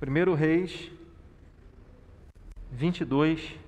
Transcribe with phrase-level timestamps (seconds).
[0.00, 0.92] 1 Reis
[2.70, 3.58] 22,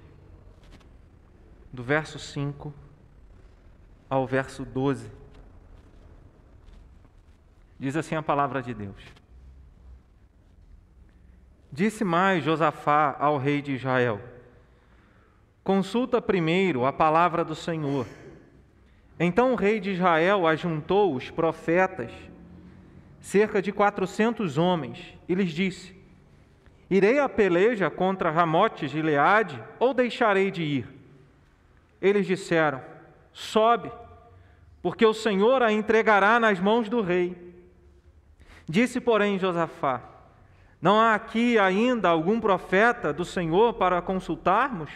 [1.72, 2.72] do verso 5
[4.08, 5.10] ao verso 12.
[7.80, 9.02] Diz assim a palavra de Deus.
[11.72, 14.20] Disse mais Josafá ao rei de Israel:
[15.64, 18.06] Consulta primeiro a palavra do Senhor.
[19.18, 22.12] Então o rei de Israel ajuntou os profetas,
[23.20, 25.99] cerca de quatrocentos homens, e lhes disse:
[26.90, 30.88] Irei à peleja contra Ramote de Gileade ou deixarei de ir?
[32.02, 32.80] Eles disseram:
[33.32, 33.92] Sobe,
[34.82, 37.54] porque o Senhor a entregará nas mãos do rei.
[38.68, 40.02] Disse, porém, Josafá:
[40.82, 44.90] Não há aqui ainda algum profeta do Senhor para consultarmos?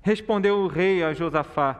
[0.00, 1.76] Respondeu o rei a Josafá: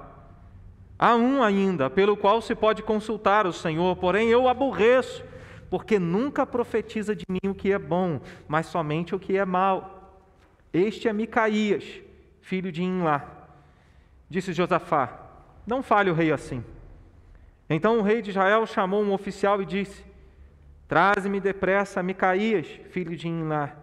[0.99, 5.25] Há um ainda, pelo qual se pode consultar o Senhor, porém eu aborreço
[5.71, 10.23] porque nunca profetiza de mim o que é bom, mas somente o que é mal.
[10.73, 11.85] Este é Micaías,
[12.41, 13.25] filho de Inlá.
[14.29, 15.19] Disse Josafá:
[15.67, 16.65] Não fale o rei assim.
[17.69, 20.05] Então o rei de Israel chamou um oficial e disse:
[20.87, 23.75] Traze-me depressa Micaías, filho de Inlá.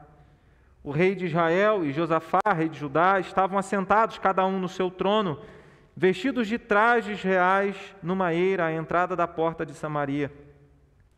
[0.83, 4.91] O rei de Israel e Josafá, rei de Judá, estavam assentados, cada um no seu
[4.91, 5.39] trono,
[5.97, 10.31] vestidos de trajes reais, numa eira à entrada da porta de Samaria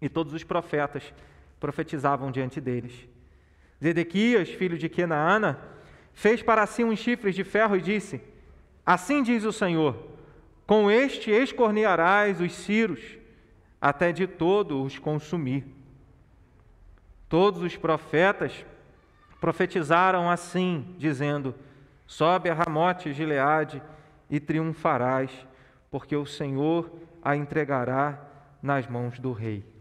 [0.01, 1.13] e todos os profetas
[1.59, 3.07] profetizavam diante deles.
[3.83, 5.59] Zedequias, filho de Kenaana,
[6.13, 8.21] fez para si uns chifres de ferro e disse:
[8.85, 9.95] Assim diz o Senhor:
[10.65, 13.17] Com este escornearás os ciros,
[13.79, 15.65] até de todo os consumir.
[17.29, 18.65] Todos os profetas
[19.39, 21.53] profetizaram assim, dizendo:
[22.07, 23.81] Sobe a Ramote Gileade
[24.29, 25.31] e triunfarás,
[25.91, 28.19] porque o Senhor a entregará
[28.61, 29.76] nas mãos do rei.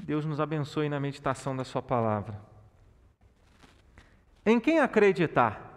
[0.00, 2.40] Deus nos abençoe na meditação da Sua palavra.
[4.44, 5.70] Em quem acreditar?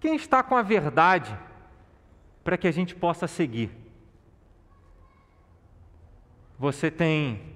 [0.00, 1.36] Quem está com a verdade
[2.42, 3.70] para que a gente possa seguir?
[6.58, 7.54] Você tem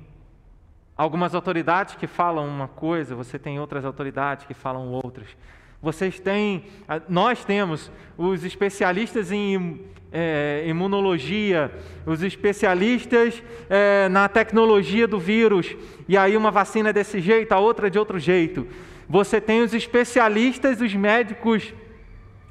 [0.96, 5.36] algumas autoridades que falam uma coisa, você tem outras autoridades que falam outras.
[5.82, 6.64] Vocês têm,
[7.08, 11.70] nós temos os especialistas em é, imunologia,
[12.06, 15.76] os especialistas é, na tecnologia do vírus,
[16.08, 18.66] e aí uma vacina é desse jeito, a outra é de outro jeito.
[19.08, 21.74] Você tem os especialistas, os médicos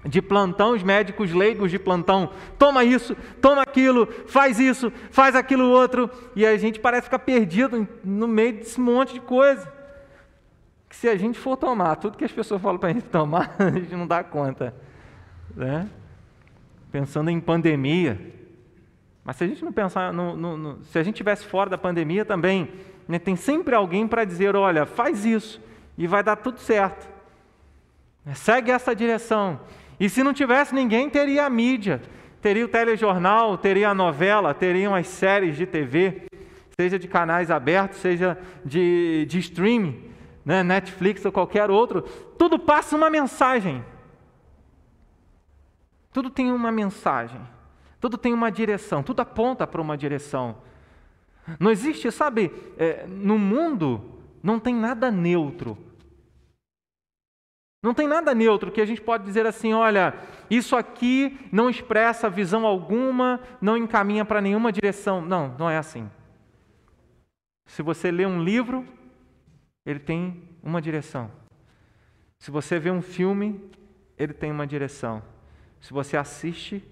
[0.05, 5.65] de plantão, os médicos leigos de plantão, toma isso, toma aquilo, faz isso, faz aquilo
[5.65, 9.74] outro, e a gente parece ficar perdido no meio desse monte de coisa
[10.95, 13.53] que se a gente for tomar tudo que as pessoas falam para a gente tomar,
[13.59, 14.73] a gente não dá conta.
[15.53, 15.87] Né?
[16.91, 18.33] Pensando em pandemia.
[19.23, 21.77] Mas se a gente não pensar, no, no, no, se a gente estivesse fora da
[21.77, 22.69] pandemia também,
[23.07, 25.61] né, tem sempre alguém para dizer: olha, faz isso
[25.97, 27.07] e vai dar tudo certo.
[28.33, 29.59] Segue essa direção.
[29.99, 32.01] E se não tivesse ninguém, teria a mídia,
[32.41, 36.23] teria o telejornal, teria a novela, teriam as séries de TV,
[36.79, 40.14] seja de canais abertos, seja de, de streaming
[40.45, 42.03] né, Netflix ou qualquer outro,
[42.37, 43.83] tudo passa uma mensagem.
[46.13, 47.41] Tudo tem uma mensagem.
[47.99, 49.01] Tudo tem uma direção.
[49.01, 50.57] Tudo aponta para uma direção.
[51.59, 54.01] Não existe, sabe, é, no mundo
[54.41, 55.77] não tem nada neutro.
[57.81, 60.15] Não tem nada neutro que a gente pode dizer assim: olha,
[60.49, 65.21] isso aqui não expressa visão alguma, não encaminha para nenhuma direção.
[65.21, 66.09] Não, não é assim.
[67.65, 68.85] Se você lê um livro,
[69.85, 71.31] ele tem uma direção.
[72.39, 73.69] Se você vê um filme,
[74.17, 75.21] ele tem uma direção.
[75.79, 76.83] Se você assiste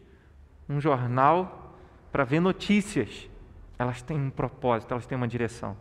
[0.69, 1.75] um jornal
[2.11, 3.29] para ver notícias,
[3.77, 5.75] elas têm um propósito, elas têm uma direção.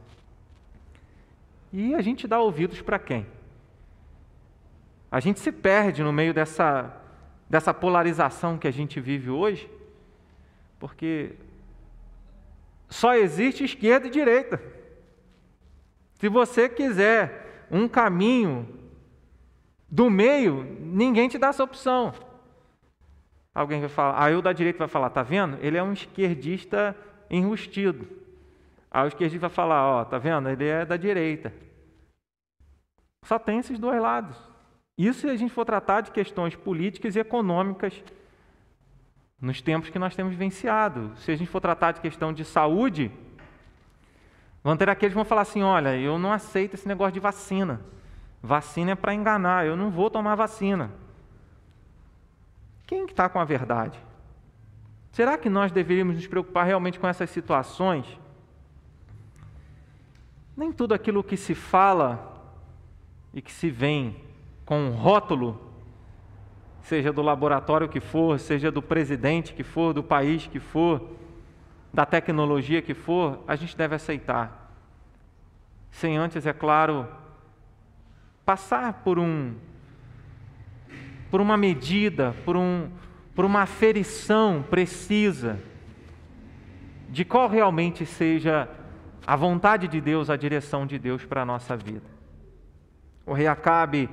[1.72, 3.26] E a gente dá ouvidos para quem?
[5.10, 6.94] A gente se perde no meio dessa,
[7.48, 9.70] dessa polarização que a gente vive hoje,
[10.78, 11.34] porque
[12.88, 14.60] só existe esquerda e direita.
[16.22, 18.68] Se você quiser um caminho
[19.90, 22.14] do meio, ninguém te dá essa opção.
[23.52, 25.58] Alguém vai falar, aí o da direita vai falar, tá vendo?
[25.60, 26.96] Ele é um esquerdista
[27.28, 28.06] enrustido.
[28.88, 30.48] Aí o esquerdista vai falar, ó, tá vendo?
[30.48, 31.52] Ele é da direita.
[33.24, 34.36] Só tem esses dois lados.
[34.96, 38.00] Isso se a gente for tratar de questões políticas e econômicas
[39.40, 41.10] nos tempos que nós temos vivenciado.
[41.16, 43.10] Se a gente for tratar de questão de saúde,
[44.62, 47.80] Vão ter aqueles que vão falar assim: olha, eu não aceito esse negócio de vacina.
[48.42, 50.90] Vacina é para enganar, eu não vou tomar vacina.
[52.86, 53.98] Quem está com a verdade?
[55.12, 58.06] Será que nós deveríamos nos preocupar realmente com essas situações?
[60.56, 62.32] Nem tudo aquilo que se fala
[63.32, 64.16] e que se vem
[64.64, 65.60] com um rótulo,
[66.82, 71.10] seja do laboratório que for, seja do presidente que for, do país que for,
[71.92, 74.72] da tecnologia que for, a gente deve aceitar.
[75.90, 77.06] Sem antes, é claro,
[78.44, 79.54] passar por um
[81.30, 82.90] por uma medida, por, um,
[83.34, 85.58] por uma aferição precisa
[87.08, 88.68] de qual realmente seja
[89.26, 92.04] a vontade de Deus, a direção de Deus para a nossa vida.
[93.24, 94.10] O rei Acabe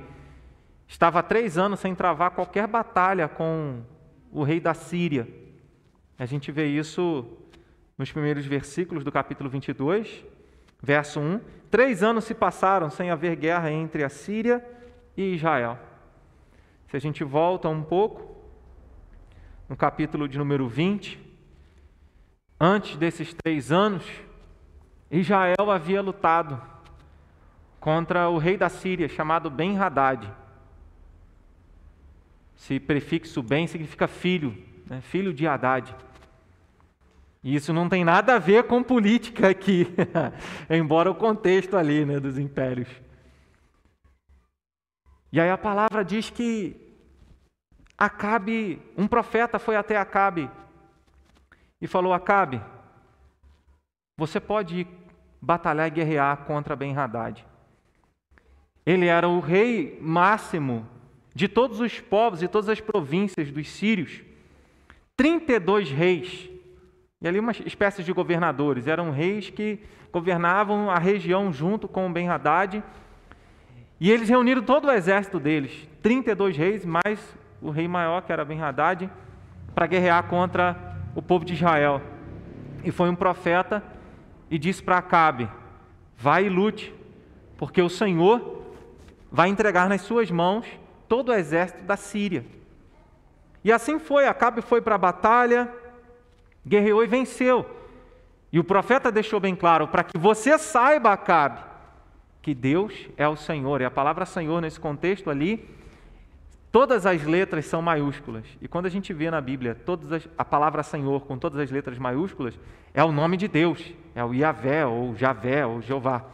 [0.88, 3.82] estava há três anos sem travar qualquer batalha com
[4.32, 5.28] o rei da Síria.
[6.18, 7.26] A gente vê isso
[8.00, 10.24] nos primeiros versículos do capítulo 22,
[10.82, 11.38] verso 1.
[11.70, 14.64] Três anos se passaram sem haver guerra entre a Síria
[15.14, 15.78] e Israel.
[16.88, 18.42] Se a gente volta um pouco,
[19.68, 21.20] no capítulo de número 20,
[22.58, 24.02] antes desses três anos,
[25.10, 26.58] Israel havia lutado
[27.78, 30.26] contra o rei da Síria, chamado Ben-Hadad.
[32.56, 34.56] Esse prefixo Ben significa filho,
[34.86, 35.02] né?
[35.02, 35.94] filho de Haddad.
[37.42, 39.86] E isso não tem nada a ver com política aqui,
[40.68, 42.88] embora o contexto ali né, dos impérios.
[45.32, 46.88] E aí a palavra diz que
[47.96, 50.50] Acabe, um profeta foi até Acabe
[51.80, 52.60] e falou: Acabe,
[54.16, 54.86] você pode
[55.40, 57.44] batalhar e guerrear contra Ben-Hadad.
[58.84, 60.86] Ele era o rei máximo
[61.34, 64.22] de todos os povos e todas as províncias dos sírios.
[65.16, 66.50] 32 reis,
[67.22, 69.78] e ali uma espécie de governadores, eram reis que
[70.10, 72.82] governavam a região junto com Ben-Hadad
[74.00, 77.20] e eles reuniram todo o exército deles, 32 reis, mais
[77.60, 79.10] o rei maior, que era Ben-Hadad,
[79.74, 82.00] para guerrear contra o povo de Israel.
[82.82, 83.84] E foi um profeta
[84.50, 85.46] e disse para Acabe:
[86.16, 86.94] Vai e lute,
[87.58, 88.62] porque o Senhor
[89.30, 90.66] vai entregar nas suas mãos
[91.06, 92.46] todo o exército da Síria.
[93.62, 95.70] E assim foi, Acabe foi para a batalha,
[96.66, 97.66] guerreou e venceu.
[98.52, 101.60] E o profeta deixou bem claro: para que você saiba, Acabe,
[102.42, 103.80] que Deus é o Senhor.
[103.80, 105.68] E a palavra Senhor nesse contexto ali,
[106.72, 108.44] todas as letras são maiúsculas.
[108.60, 111.70] E quando a gente vê na Bíblia todas as, a palavra Senhor com todas as
[111.70, 112.58] letras maiúsculas,
[112.92, 116.24] é o nome de Deus, é o Iavé, ou Javé, ou Jeová.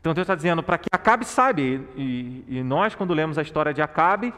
[0.00, 3.74] Então Deus está dizendo para que Acabe saiba, e, e nós, quando lemos a história
[3.74, 4.32] de Acabe,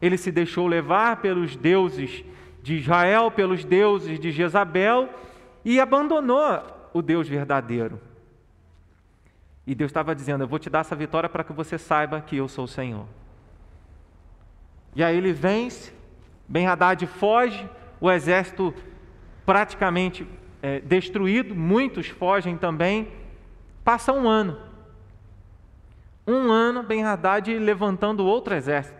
[0.00, 2.24] ele se deixou levar pelos deuses
[2.68, 5.08] de Israel, pelos deuses de Jezabel,
[5.64, 6.62] e abandonou
[6.92, 7.98] o Deus verdadeiro.
[9.66, 12.36] E Deus estava dizendo: Eu vou te dar essa vitória para que você saiba que
[12.36, 13.06] eu sou o Senhor.
[14.94, 15.94] E aí ele vence,
[16.46, 17.66] Ben Haddad foge,
[17.98, 18.74] o exército
[19.46, 20.26] praticamente
[20.60, 23.08] é, destruído, muitos fogem também.
[23.82, 24.58] Passa um ano.
[26.26, 28.97] Um ano, Ben Haddad levantando outro exército.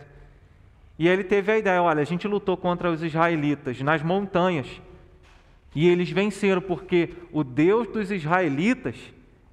[0.99, 4.67] E ele teve a ideia: olha, a gente lutou contra os israelitas nas montanhas.
[5.75, 8.97] E eles venceram, porque o Deus dos israelitas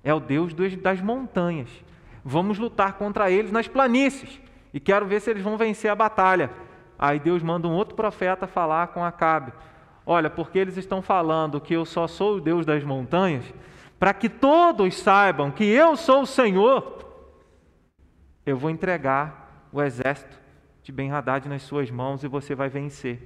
[0.04, 1.70] é o Deus das montanhas.
[2.24, 4.42] Vamos lutar contra eles nas planícies
[4.74, 6.50] e quero ver se eles vão vencer a batalha.
[6.98, 9.54] Aí Deus manda um outro profeta falar com Acabe.
[10.06, 13.46] Olha, porque eles estão falando que eu só sou o Deus das montanhas,
[14.00, 17.06] para que todos saibam que eu sou o Senhor,
[18.46, 20.45] eu vou entregar o exército
[20.86, 23.20] de Ben-Hadad nas suas mãos e você vai vencer.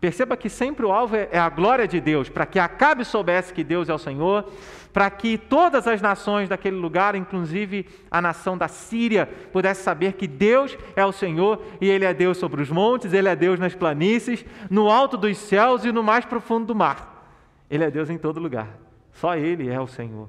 [0.00, 3.54] Perceba que sempre o alvo é, é a glória de Deus, para que Acabe soubesse
[3.54, 4.50] que Deus é o Senhor,
[4.92, 10.26] para que todas as nações daquele lugar, inclusive a nação da Síria, pudesse saber que
[10.26, 13.76] Deus é o Senhor e Ele é Deus sobre os montes, Ele é Deus nas
[13.76, 17.30] planícies, no alto dos céus e no mais profundo do mar.
[17.70, 18.76] Ele é Deus em todo lugar.
[19.12, 20.28] Só Ele é o Senhor.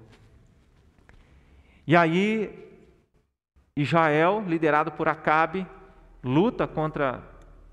[1.88, 2.65] E aí,
[3.78, 5.68] Israel, liderado por Acabe,
[6.24, 7.22] luta contra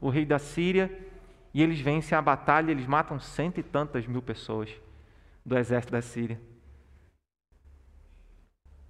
[0.00, 0.90] o rei da Síria
[1.54, 4.68] e eles vencem a batalha, eles matam cento e tantas mil pessoas
[5.46, 6.40] do exército da Síria.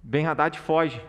[0.01, 1.05] Ben Haddad foge.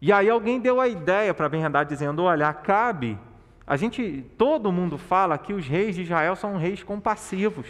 [0.00, 3.16] E aí alguém deu a ideia para Ben Haddad dizendo: olha, Acabe,
[3.64, 7.68] a gente, todo mundo fala que os reis de Israel são reis compassivos.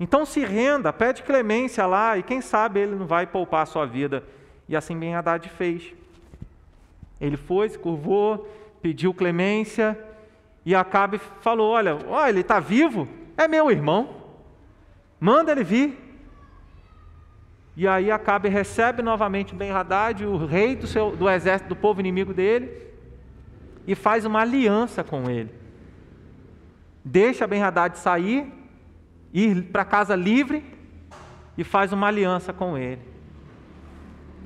[0.00, 3.84] Então se renda, pede clemência lá e quem sabe ele não vai poupar a sua
[3.84, 4.24] vida.
[4.68, 5.94] E assim Ben Haddad fez.
[7.20, 8.48] Ele foi, se curvou,
[8.82, 9.98] pediu clemência
[10.64, 14.22] e Acabe falou: Olha, olha ele está vivo, é meu irmão,
[15.18, 16.04] manda ele vir.
[17.74, 22.00] E aí Acabe recebe novamente Ben Haddad, o rei do, seu, do exército do povo
[22.00, 22.70] inimigo dele,
[23.86, 25.50] e faz uma aliança com ele.
[27.04, 28.52] Deixa Ben Haddad sair
[29.32, 30.64] ir para casa livre
[31.56, 33.07] e faz uma aliança com ele.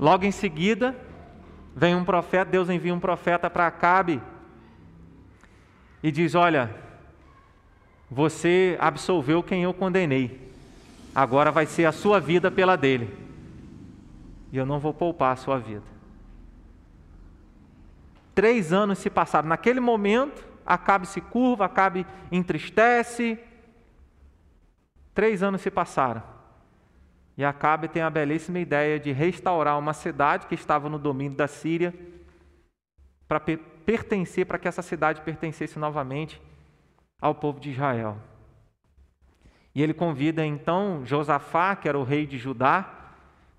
[0.02, 0.96] Logo em seguida,
[1.76, 4.20] vem um profeta, Deus envia um profeta para Acabe
[6.02, 6.74] e diz: Olha,
[8.10, 10.52] você absolveu quem eu condenei,
[11.14, 13.16] agora vai ser a sua vida pela dele,
[14.50, 15.86] e eu não vou poupar a sua vida.
[18.34, 19.48] Três anos se passaram.
[19.48, 23.38] Naquele momento, Acabe se curva, Acabe entristece.
[25.14, 26.31] Três anos se passaram.
[27.36, 31.48] E Acabe tem a belíssima ideia de restaurar uma cidade que estava no domínio da
[31.48, 31.94] Síria
[33.26, 36.40] para pertencer, para que essa cidade pertencesse novamente
[37.20, 38.18] ao povo de Israel.
[39.74, 43.02] E ele convida então Josafá, que era o rei de Judá,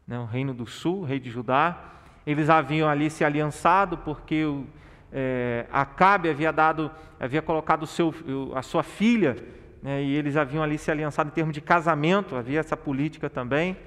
[0.08, 1.92] né, o reino do sul, rei de Judá.
[2.26, 4.68] Eles haviam ali se aliançado porque o,
[5.12, 8.14] é, Acabe havia dado, havia colocado seu,
[8.56, 9.36] a sua filha,
[9.84, 13.78] né, e eles haviam ali se aliançado em termos de casamento, havia essa política também.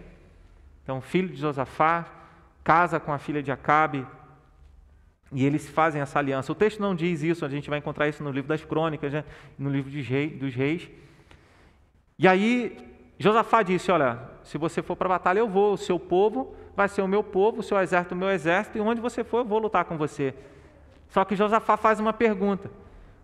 [0.85, 2.07] Então, filho de Josafá
[2.63, 4.05] casa com a filha de Acabe,
[5.33, 6.51] e eles fazem essa aliança.
[6.51, 9.25] O texto não diz isso, a gente vai encontrar isso no livro das crônicas, né?
[9.57, 10.89] no livro dos reis.
[12.19, 12.77] E aí,
[13.19, 16.89] Josafá disse: Olha, se você for para a batalha, eu vou, o seu povo vai
[16.89, 19.45] ser o meu povo, o seu exército, o meu exército, e onde você for, eu
[19.45, 20.35] vou lutar com você.
[21.09, 22.69] Só que Josafá faz uma pergunta: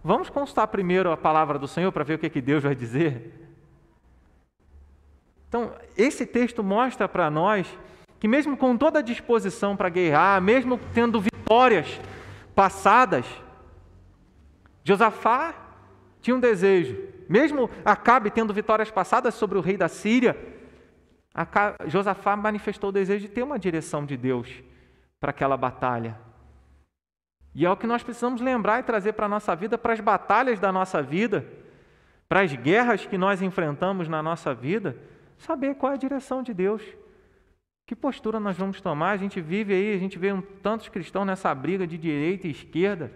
[0.04, 3.40] Vamos consultar primeiro a palavra do Senhor para ver o que, que Deus vai dizer?
[5.48, 7.68] Então, esse texto mostra para nós
[8.18, 12.00] que, mesmo com toda a disposição para guerrear, mesmo tendo vitórias
[12.54, 13.26] passadas,
[14.82, 15.54] Josafá
[16.20, 16.96] tinha um desejo,
[17.28, 20.36] mesmo Acabe tendo vitórias passadas sobre o rei da Síria,
[21.86, 24.48] Josafá manifestou o desejo de ter uma direção de Deus
[25.20, 26.18] para aquela batalha.
[27.54, 30.00] E é o que nós precisamos lembrar e trazer para a nossa vida, para as
[30.00, 31.46] batalhas da nossa vida,
[32.28, 34.96] para as guerras que nós enfrentamos na nossa vida,
[35.36, 36.82] saber qual é a direção de Deus.
[37.86, 39.10] Que postura nós vamos tomar?
[39.10, 42.50] A gente vive aí, a gente vê um, tantos cristãos nessa briga de direita e
[42.50, 43.12] esquerda.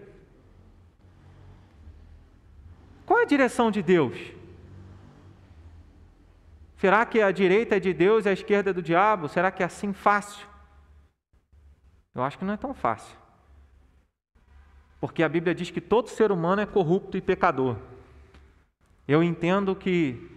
[3.05, 4.15] Qual é a direção de Deus?
[6.75, 9.27] Será que a direita é de Deus e a esquerda é do diabo?
[9.27, 10.47] Será que é assim fácil?
[12.13, 13.17] Eu acho que não é tão fácil.
[14.99, 17.77] Porque a Bíblia diz que todo ser humano é corrupto e pecador.
[19.07, 20.29] Eu entendo que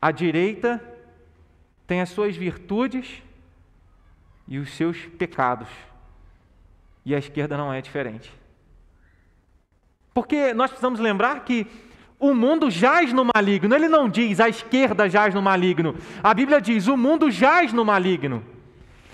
[0.00, 0.82] a direita
[1.86, 3.22] tem as suas virtudes
[4.46, 5.68] e os seus pecados.
[7.04, 8.32] E a esquerda não é diferente.
[10.12, 11.66] Porque nós precisamos lembrar que
[12.18, 13.74] o mundo jaz no maligno.
[13.74, 15.96] Ele não diz a esquerda jaz no maligno.
[16.22, 18.44] A Bíblia diz o mundo jaz no maligno.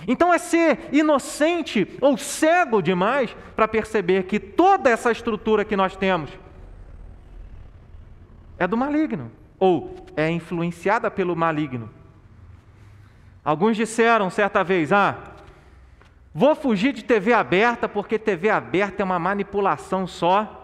[0.06, 5.96] Então é ser inocente ou cego demais para perceber que toda essa estrutura que nós
[5.96, 6.30] temos
[8.58, 11.90] é do maligno ou é influenciada pelo maligno.
[13.44, 15.16] Alguns disseram certa vez: Ah,
[16.34, 20.56] vou fugir de TV aberta porque TV aberta é uma manipulação só.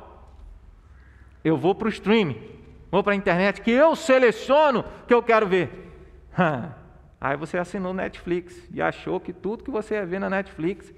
[1.44, 2.40] Eu vou para o streaming,
[2.90, 5.92] vou para a internet, que eu seleciono que eu quero ver.
[7.20, 10.92] Aí você assinou Netflix e achou que tudo que você ia ver na Netflix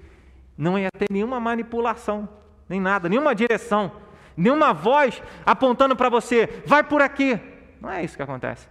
[0.57, 2.27] não ia ter nenhuma manipulação,
[2.67, 3.91] nem nada, nenhuma direção,
[4.35, 7.39] nenhuma voz apontando para você, vai por aqui.
[7.79, 8.67] Não é isso que acontece.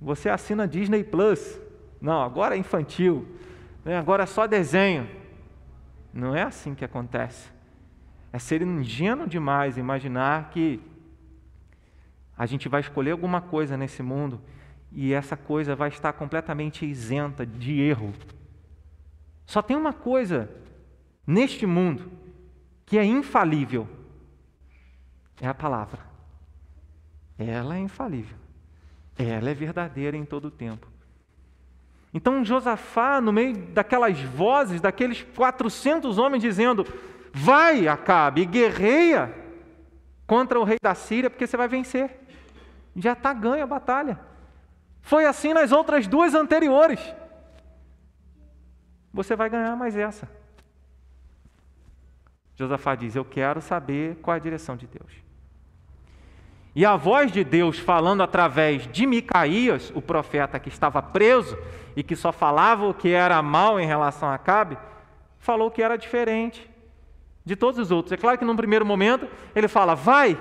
[0.00, 1.60] Você assina Disney Plus.
[2.00, 3.28] Não, agora é infantil.
[3.84, 3.98] Né?
[3.98, 5.08] Agora é só desenho.
[6.12, 7.50] Não é assim que acontece.
[8.32, 10.80] É ser ingênuo demais imaginar que
[12.36, 14.40] a gente vai escolher alguma coisa nesse mundo
[14.92, 18.12] e essa coisa vai estar completamente isenta de erro.
[19.46, 20.50] Só tem uma coisa
[21.26, 22.10] neste mundo
[22.84, 23.88] que é infalível:
[25.40, 26.00] é a palavra.
[27.38, 28.36] Ela é infalível.
[29.16, 30.86] Ela é verdadeira em todo o tempo.
[32.12, 36.86] Então Josafá, no meio daquelas vozes, daqueles 400 homens dizendo:
[37.32, 39.34] Vai, Acabe, guerreia
[40.26, 42.20] contra o rei da Síria, porque você vai vencer.
[42.96, 44.18] Já está ganha a batalha.
[45.08, 47.00] Foi assim nas outras duas anteriores.
[49.10, 50.28] Você vai ganhar mais essa.
[52.54, 55.10] Josafá diz: Eu quero saber qual é a direção de Deus.
[56.74, 61.56] E a voz de Deus falando através de Micaías, o profeta que estava preso
[61.96, 64.76] e que só falava o que era mal em relação a Acabe,
[65.38, 66.70] falou que era diferente
[67.46, 68.12] de todos os outros.
[68.12, 70.38] É claro que num primeiro momento ele fala, vai.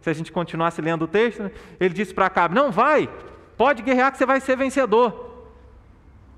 [0.00, 3.10] Se a gente continuasse lendo o texto, né, ele disse para Acabe, não, vai,
[3.56, 5.26] pode guerrear que você vai ser vencedor.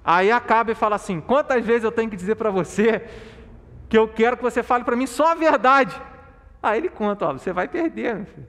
[0.04, 3.06] Aí Acabe fala assim: quantas vezes eu tenho que dizer para você
[3.88, 6.00] que eu quero que você fale para mim só a verdade?
[6.62, 8.46] Aí ele conta, ó, você vai perder, meu filho.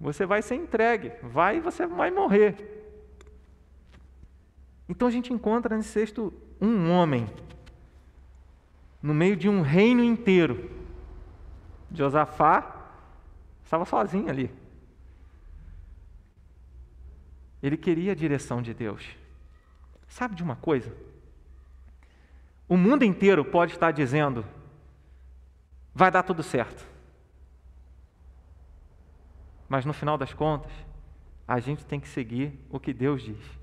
[0.00, 2.76] Você vai ser entregue, vai e você vai morrer.
[4.88, 7.28] Então a gente encontra nesse texto um homem
[9.02, 10.70] no meio de um reino inteiro.
[11.92, 12.90] Josafá
[13.64, 14.50] estava sozinho ali.
[17.62, 19.04] Ele queria a direção de Deus.
[20.06, 20.94] Sabe de uma coisa?
[22.68, 24.44] O mundo inteiro pode estar dizendo:
[25.94, 26.86] vai dar tudo certo.
[29.68, 30.72] Mas no final das contas,
[31.46, 33.58] a gente tem que seguir o que Deus diz.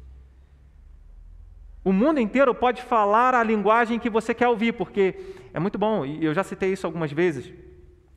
[1.84, 6.04] O mundo inteiro pode falar a linguagem que você quer ouvir, porque é muito bom,
[6.04, 7.54] e eu já citei isso algumas vezes.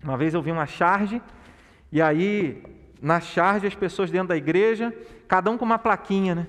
[0.03, 1.21] Uma vez eu vi uma charge,
[1.93, 2.63] e aí
[3.01, 4.95] na charge as pessoas dentro da igreja,
[5.27, 6.47] cada um com uma plaquinha, né?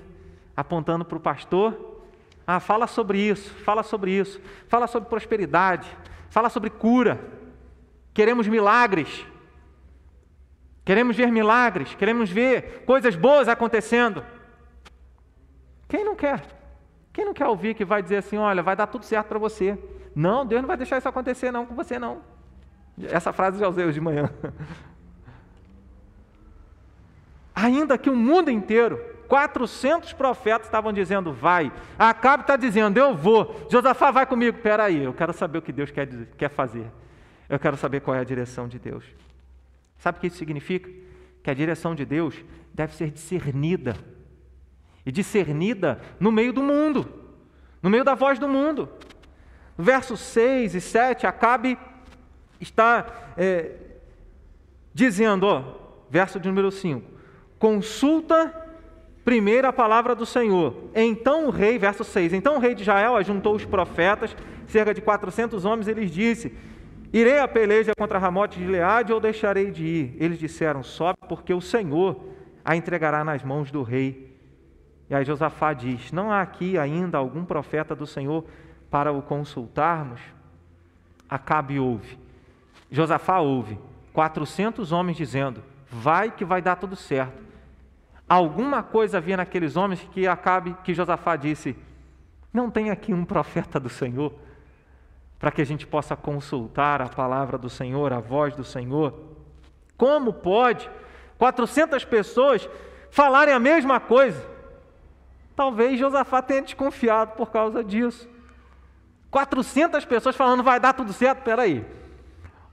[0.56, 2.02] Apontando para o pastor.
[2.46, 5.88] Ah, fala sobre isso, fala sobre isso, fala sobre prosperidade,
[6.28, 7.20] fala sobre cura.
[8.12, 9.24] Queremos milagres.
[10.84, 14.24] Queremos ver milagres, queremos ver coisas boas acontecendo.
[15.86, 16.42] Quem não quer?
[17.12, 19.78] Quem não quer ouvir que vai dizer assim, olha, vai dar tudo certo para você?
[20.14, 22.22] Não, Deus não vai deixar isso acontecer não com você não.
[23.02, 24.30] Essa frase já usei hoje de manhã.
[27.62, 28.98] Ainda que o mundo inteiro,
[29.28, 31.70] 400 profetas estavam dizendo, vai.
[31.98, 33.66] Acabe está dizendo, eu vou.
[33.70, 34.56] Josafá, vai comigo.
[34.56, 36.86] Espera aí, eu quero saber o que Deus quer, quer fazer.
[37.48, 39.04] Eu quero saber qual é a direção de Deus.
[39.98, 40.90] Sabe o que isso significa?
[41.42, 42.34] Que a direção de Deus
[42.72, 43.96] deve ser discernida
[45.04, 47.08] e discernida no meio do mundo,
[47.82, 48.88] no meio da voz do mundo.
[49.76, 51.78] No versos 6 e 7, Acabe
[52.58, 53.72] está é,
[54.94, 55.74] dizendo, ó,
[56.08, 57.19] verso de número 5:
[57.60, 58.52] consulta
[59.22, 60.90] primeiro a palavra do Senhor.
[60.94, 64.34] Então o rei, verso 6, então o rei de Israel ajuntou os profetas,
[64.66, 66.52] cerca de 400 homens, e lhes disse:
[67.12, 70.16] Irei a peleja contra Ramote de Leade ou deixarei de ir?
[70.18, 72.20] Eles disseram: Sobe, porque o Senhor
[72.64, 74.36] a entregará nas mãos do rei.
[75.10, 78.44] E aí Josafá diz: Não há aqui ainda algum profeta do Senhor
[78.90, 80.20] para o consultarmos?
[81.28, 82.18] Acabe ouve.
[82.90, 83.78] Josafá ouve.
[84.14, 87.49] 400 homens dizendo: Vai que vai dar tudo certo.
[88.30, 91.76] Alguma coisa havia naqueles homens que Acabe, que Josafá disse:
[92.52, 94.32] Não tem aqui um profeta do Senhor
[95.36, 99.12] para que a gente possa consultar a palavra do Senhor, a voz do Senhor?
[99.96, 100.88] Como pode
[101.38, 102.70] 400 pessoas
[103.10, 104.46] falarem a mesma coisa?
[105.56, 108.28] Talvez Josafá tenha desconfiado por causa disso.
[109.28, 111.84] 400 pessoas falando vai dar tudo certo, peraí.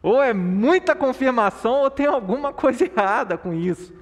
[0.04, 3.98] Ou é muita confirmação ou tem alguma coisa errada com isso.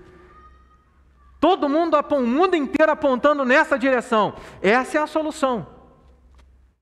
[1.40, 4.36] Todo mundo, o mundo inteiro apontando nessa direção.
[4.62, 5.68] Essa é a solução.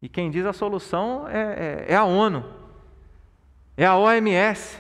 [0.02, 2.46] E quem diz a solução é, é, é a ONU,
[3.76, 4.78] é a OMS.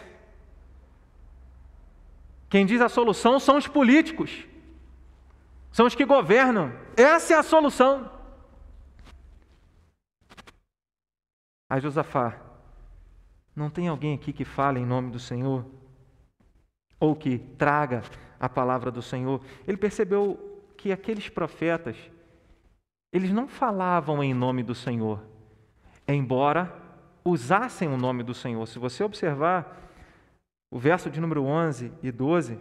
[2.49, 4.45] Quem diz a solução são os políticos
[5.73, 6.71] são os que governam.
[6.95, 8.09] Essa é a solução.
[11.67, 12.39] A Josafá,
[13.55, 15.65] não tem alguém aqui que fale em nome do Senhor?
[16.99, 18.03] Ou que traga
[18.43, 19.39] a palavra do Senhor?
[19.65, 21.95] Ele percebeu que aqueles profetas,
[23.09, 25.23] eles não falavam em nome do Senhor,
[26.05, 26.75] embora
[27.23, 28.67] usassem o nome do Senhor.
[28.67, 29.81] Se você observar
[30.69, 32.59] o verso de número 11 e 12,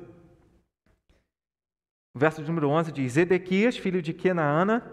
[2.15, 4.89] o verso número 11 diz: Edequias, filho de Kenaana,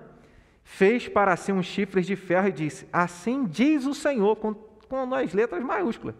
[0.64, 5.14] fez para si uns chifres de ferro e disse: Assim diz o Senhor, com, com
[5.14, 6.16] as letras maiúsculas.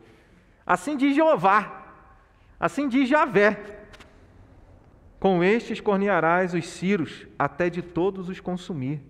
[0.64, 1.88] Assim diz Jeová.
[2.60, 3.79] Assim diz Javé.
[5.20, 9.02] Com estes cornearás os ciros, até de todos os consumir.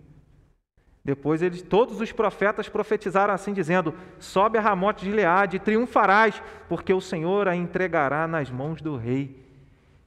[1.05, 6.93] Depois eles, todos os profetas profetizaram assim, dizendo: Sobe a Ramote de Leade, triunfarás, porque
[6.93, 9.47] o Senhor a entregará nas mãos do rei.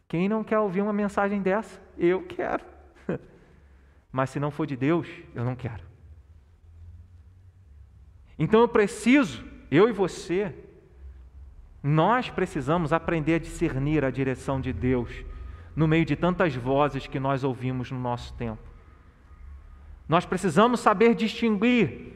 [0.09, 1.81] Quem não quer ouvir uma mensagem dessa?
[1.97, 2.65] Eu quero.
[4.13, 5.83] Mas se não for de Deus, eu não quero.
[8.39, 10.55] Então eu preciso, eu e você,
[11.83, 15.25] nós precisamos aprender a discernir a direção de Deus
[15.75, 18.63] no meio de tantas vozes que nós ouvimos no nosso tempo.
[20.09, 22.13] Nós precisamos saber distinguir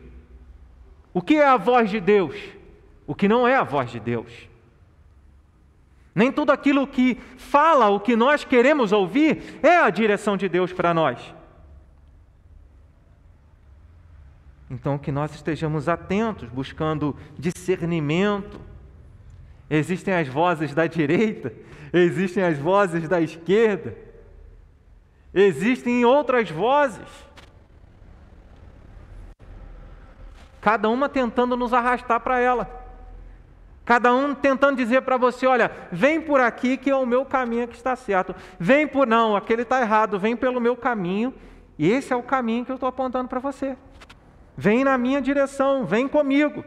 [1.15, 2.37] o que é a voz de Deus,
[3.07, 4.31] o que não é a voz de Deus.
[6.15, 10.73] Nem tudo aquilo que fala o que nós queremos ouvir é a direção de Deus
[10.73, 11.35] para nós.
[14.71, 18.61] Então, que nós estejamos atentos, buscando discernimento.
[19.69, 21.53] Existem as vozes da direita,
[21.93, 23.97] existem as vozes da esquerda,
[25.35, 27.27] existem outras vozes.
[30.61, 32.85] Cada uma tentando nos arrastar para ela.
[33.85, 37.69] Cada um tentando dizer para você: olha, vem por aqui que é o meu caminho
[37.69, 38.35] que está certo.
[38.59, 41.33] Vem por não, aquele está errado, vem pelo meu caminho.
[41.79, 43.77] E esse é o caminho que eu estou apontando para você.
[44.57, 46.65] Vem na minha direção, vem comigo.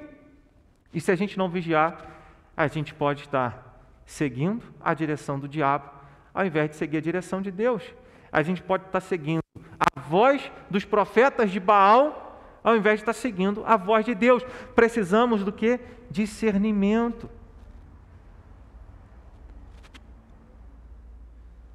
[0.94, 2.19] E se a gente não vigiar,
[2.60, 5.90] a gente pode estar seguindo a direção do diabo,
[6.34, 7.82] ao invés de seguir a direção de Deus.
[8.30, 9.40] A gente pode estar seguindo
[9.80, 14.44] a voz dos profetas de Baal, ao invés de estar seguindo a voz de Deus.
[14.76, 15.80] Precisamos do que?
[16.12, 17.30] Discernimento.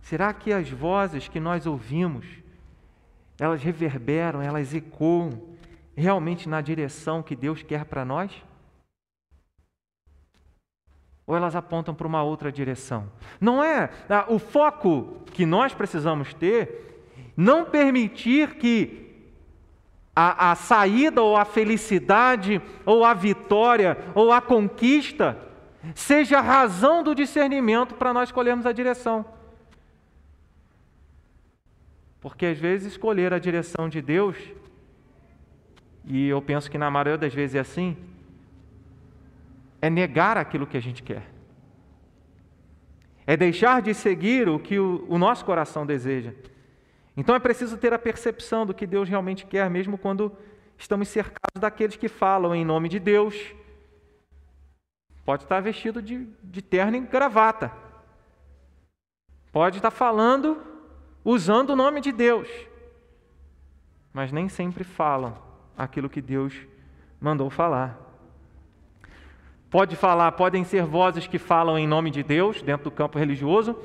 [0.02, 2.26] Será que as vozes que nós ouvimos,
[3.40, 5.40] elas reverberam, elas ecoam
[5.96, 8.30] realmente na direção que Deus quer para nós?
[11.26, 13.10] Ou elas apontam para uma outra direção?
[13.40, 17.06] Não é ah, o foco que nós precisamos ter,
[17.36, 19.04] não permitir que
[20.14, 25.36] a, a saída ou a felicidade ou a vitória ou a conquista
[25.94, 29.24] seja a razão do discernimento para nós escolhermos a direção.
[32.20, 34.36] Porque às vezes escolher a direção de Deus,
[36.06, 37.96] e eu penso que na maioria das vezes é assim,
[39.84, 41.30] é negar aquilo que a gente quer.
[43.26, 46.32] É deixar de seguir o que o, nosso coração deseja.
[47.14, 50.32] Então é preciso ter a percepção do que Deus realmente quer, mesmo quando
[50.78, 53.54] estamos cercados daqueles que falam em nome de Deus.
[55.22, 57.70] Pode estar vestido de, de terno e gravata.
[59.52, 60.62] Pode estar falando
[61.22, 62.48] usando o nome de Deus.
[64.14, 65.36] Mas nem sempre falam
[65.76, 66.54] aquilo que Deus
[67.20, 68.13] mandou falar.
[69.74, 73.76] Pode falar, podem ser vozes que falam em nome de Deus dentro do campo religioso,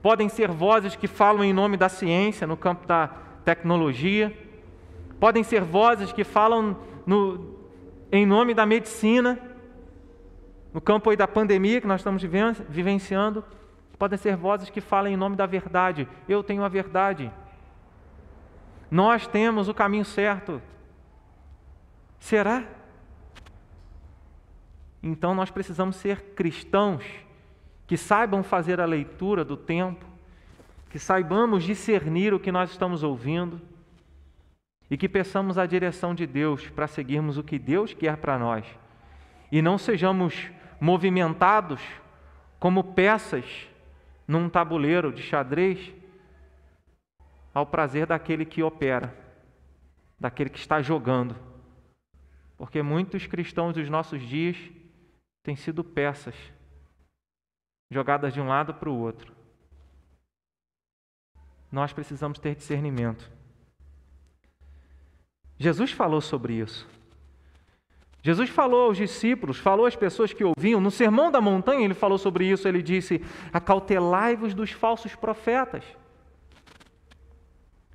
[0.00, 3.08] podem ser vozes que falam em nome da ciência, no campo da
[3.44, 4.34] tecnologia,
[5.20, 7.58] podem ser vozes que falam no,
[8.10, 9.38] em nome da medicina,
[10.72, 12.22] no campo aí da pandemia que nós estamos
[12.66, 13.44] vivenciando,
[13.98, 16.08] podem ser vozes que falam em nome da verdade.
[16.26, 17.30] Eu tenho a verdade.
[18.90, 20.62] Nós temos o caminho certo.
[22.18, 22.64] Será?
[25.06, 27.04] Então nós precisamos ser cristãos
[27.86, 30.02] que saibam fazer a leitura do tempo,
[30.88, 33.60] que saibamos discernir o que nós estamos ouvindo
[34.90, 38.64] e que peçamos a direção de Deus para seguirmos o que Deus quer para nós
[39.52, 41.82] e não sejamos movimentados
[42.58, 43.44] como peças
[44.26, 45.92] num tabuleiro de xadrez
[47.52, 49.14] ao prazer daquele que opera,
[50.18, 51.36] daquele que está jogando.
[52.56, 54.56] Porque muitos cristãos dos nossos dias
[55.44, 56.34] têm sido peças
[57.90, 59.32] jogadas de um lado para o outro.
[61.70, 63.30] Nós precisamos ter discernimento.
[65.58, 66.88] Jesus falou sobre isso.
[68.22, 72.16] Jesus falou aos discípulos, falou às pessoas que ouviam, no Sermão da Montanha ele falou
[72.16, 75.84] sobre isso, ele disse: Acautelai-vos dos falsos profetas,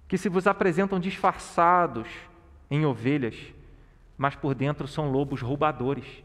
[0.08, 2.08] que se vos apresentam disfarçados
[2.70, 3.36] em ovelhas,
[4.16, 6.24] mas por dentro são lobos roubadores.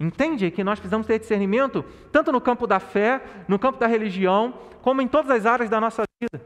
[0.00, 4.54] Entende que nós precisamos ter discernimento tanto no campo da fé, no campo da religião,
[4.80, 6.42] como em todas as áreas da nossa vida.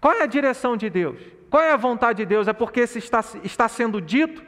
[0.00, 1.20] Qual é a direção de Deus?
[1.50, 2.48] Qual é a vontade de Deus?
[2.48, 4.42] É porque se está, está sendo dito?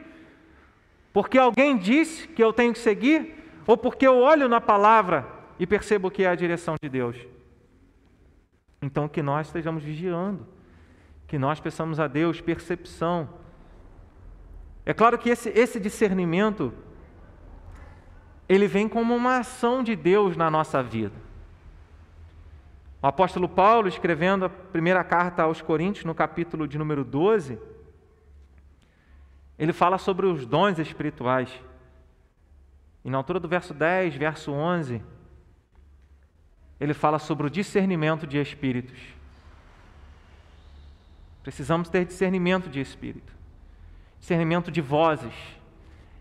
[1.13, 3.35] Porque alguém disse que eu tenho que seguir?
[3.67, 5.27] Ou porque eu olho na palavra
[5.59, 7.15] e percebo que é a direção de Deus?
[8.81, 10.47] Então, que nós estejamos vigiando,
[11.27, 13.29] que nós peçamos a Deus percepção.
[14.83, 16.73] É claro que esse, esse discernimento
[18.47, 21.15] ele vem como uma ação de Deus na nossa vida.
[23.01, 27.59] O apóstolo Paulo, escrevendo a primeira carta aos Coríntios, no capítulo de número 12,
[29.57, 31.49] ele fala sobre os dons espirituais.
[33.03, 35.01] E na altura do verso 10, verso 11,
[36.79, 38.99] ele fala sobre o discernimento de espíritos.
[41.43, 43.31] Precisamos ter discernimento de espírito,
[44.19, 45.33] discernimento de vozes,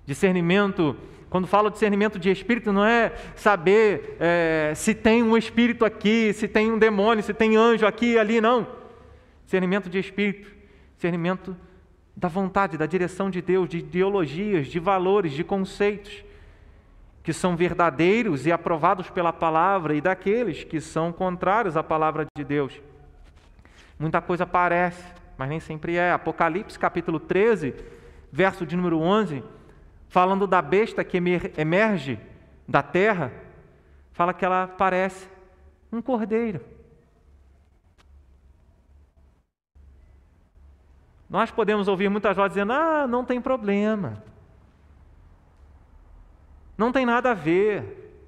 [0.05, 0.97] discernimento
[1.35, 6.47] quando falo discernimento de espírito, não é saber é, se tem um espírito aqui, se
[6.47, 8.69] tem um demônio, se tem anjo aqui e ali, não.
[9.43, 10.49] Discernimento de espírito,
[10.95, 11.57] discernimento
[12.15, 16.25] da vontade, da direção de Deus, de ideologias, de valores, de conceitos
[17.21, 22.45] que são verdadeiros e aprovados pela palavra e daqueles que são contrários à palavra de
[22.45, 22.81] Deus.
[23.99, 25.03] Muita coisa parece,
[25.37, 26.13] mas nem sempre é.
[26.13, 27.75] Apocalipse capítulo 13,
[28.31, 29.43] verso de número 11
[30.09, 31.19] falando da besta que
[31.57, 32.19] emerge
[32.67, 33.33] da terra,
[34.13, 35.29] fala que ela parece
[35.93, 36.61] um cordeiro.
[41.29, 44.23] Nós podemos ouvir muitas vozes dizendo: ah, não tem problema.
[46.77, 48.23] Não tem nada a ver.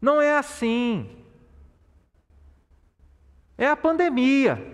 [0.00, 1.10] Não é assim.
[3.56, 4.73] É a pandemia.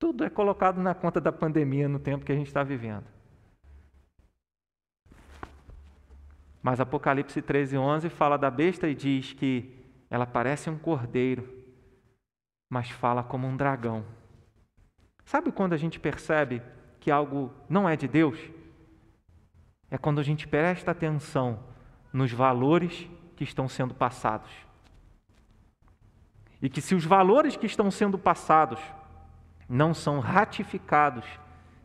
[0.00, 3.04] Tudo é colocado na conta da pandemia no tempo que a gente está vivendo.
[6.62, 11.46] Mas Apocalipse 13, 11 fala da besta e diz que ela parece um cordeiro,
[12.70, 14.06] mas fala como um dragão.
[15.22, 16.62] Sabe quando a gente percebe
[16.98, 18.38] que algo não é de Deus?
[19.90, 21.62] É quando a gente presta atenção
[22.10, 24.50] nos valores que estão sendo passados.
[26.62, 28.80] E que se os valores que estão sendo passados
[29.70, 31.24] não são ratificados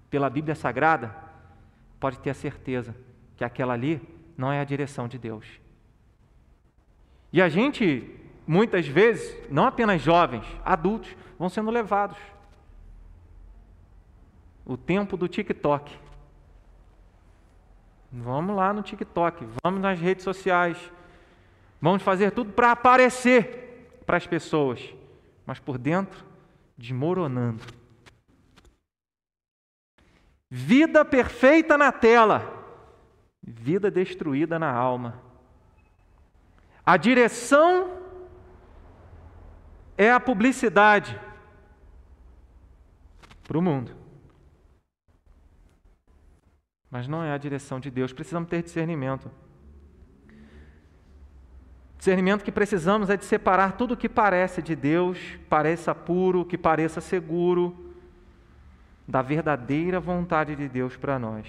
[0.10, 1.16] pela Bíblia Sagrada,
[2.00, 2.96] pode ter a certeza
[3.38, 4.02] que aquela ali
[4.36, 5.46] não é a direção de Deus.
[7.32, 8.10] E a gente,
[8.48, 12.18] muitas vezes, não apenas jovens, adultos, vão sendo levados.
[14.66, 15.96] O tempo do TikTok.
[18.12, 20.92] Vamos lá no TikTok, vamos nas redes sociais,
[21.80, 24.82] vamos fazer tudo para aparecer para as pessoas,
[25.46, 26.26] mas por dentro
[26.78, 27.64] desmoronando.
[30.50, 32.66] Vida perfeita na tela,
[33.42, 35.22] vida destruída na alma.
[36.86, 38.02] A direção
[39.98, 41.20] é a publicidade
[43.48, 43.96] para o mundo.
[46.90, 48.14] Mas não é a direção de Deus.
[48.14, 49.32] Precisamos ter discernimento.
[52.06, 55.18] Discernimento que precisamos é de separar tudo o que parece de Deus,
[55.50, 57.96] pareça puro, que pareça seguro,
[59.08, 61.48] da verdadeira vontade de Deus para nós.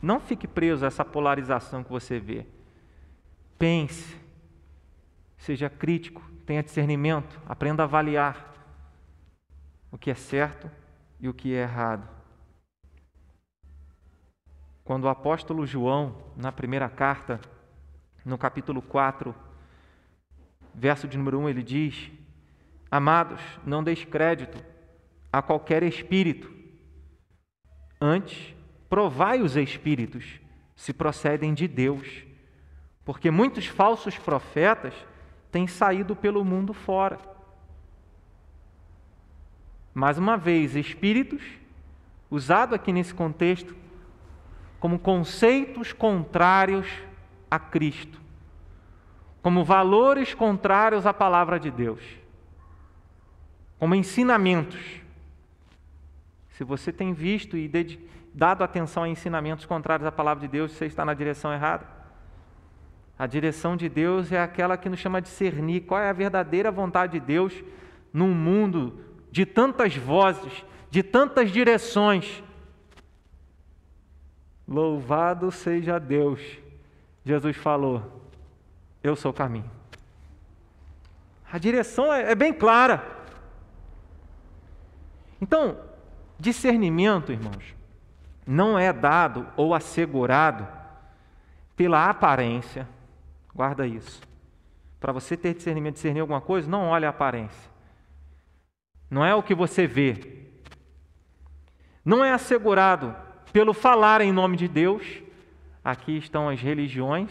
[0.00, 2.46] Não fique preso a essa polarização que você vê.
[3.58, 4.16] Pense,
[5.36, 8.54] seja crítico, tenha discernimento, aprenda a avaliar
[9.90, 10.70] o que é certo
[11.18, 12.08] e o que é errado.
[14.84, 17.40] Quando o apóstolo João, na primeira carta,
[18.24, 19.34] no capítulo 4,
[20.74, 22.10] verso de número 1, ele diz:
[22.90, 24.62] Amados, não deis crédito
[25.32, 26.50] a qualquer espírito.
[28.00, 28.54] Antes,
[28.88, 30.40] provai os espíritos
[30.74, 32.24] se procedem de Deus,
[33.04, 34.94] porque muitos falsos profetas
[35.50, 37.18] têm saído pelo mundo fora.
[39.94, 41.42] Mais uma vez, espíritos,
[42.30, 43.76] usado aqui nesse contexto,
[44.80, 46.88] como conceitos contrários
[47.52, 48.18] a Cristo,
[49.42, 52.00] como valores contrários à palavra de Deus,
[53.78, 54.80] como ensinamentos.
[56.48, 57.70] Se você tem visto e
[58.32, 61.86] dado atenção a ensinamentos contrários à palavra de Deus, você está na direção errada.
[63.18, 66.70] A direção de Deus é aquela que nos chama de discernir qual é a verdadeira
[66.70, 67.52] vontade de Deus
[68.14, 68.98] num mundo
[69.30, 72.42] de tantas vozes, de tantas direções.
[74.66, 76.61] Louvado seja Deus
[77.24, 78.30] Jesus falou:
[79.02, 79.70] Eu sou o caminho.
[81.50, 83.04] A direção é, é bem clara.
[85.40, 85.78] Então,
[86.38, 87.74] discernimento, irmãos,
[88.46, 90.66] não é dado ou assegurado
[91.76, 92.88] pela aparência.
[93.54, 94.20] Guarda isso.
[94.98, 97.70] Para você ter discernimento, discernir alguma coisa, não olhe a aparência.
[99.10, 100.46] Não é o que você vê.
[102.04, 103.14] Não é assegurado
[103.52, 105.21] pelo falar em nome de Deus,
[105.84, 107.30] Aqui estão as religiões.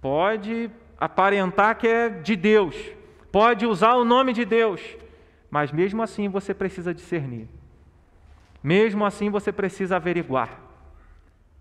[0.00, 2.76] Pode aparentar que é de Deus,
[3.32, 4.80] pode usar o nome de Deus,
[5.50, 7.48] mas mesmo assim você precisa discernir.
[8.62, 10.60] Mesmo assim você precisa averiguar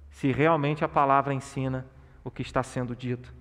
[0.09, 1.85] se realmente a palavra ensina
[2.23, 3.33] o que está sendo dito.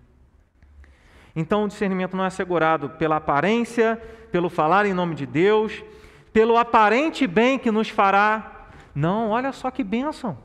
[1.37, 3.97] Então o discernimento não é assegurado pela aparência,
[4.31, 5.85] pelo falar em nome de Deus,
[6.33, 8.69] pelo aparente bem que nos fará.
[8.95, 10.37] Não, olha só que bênção.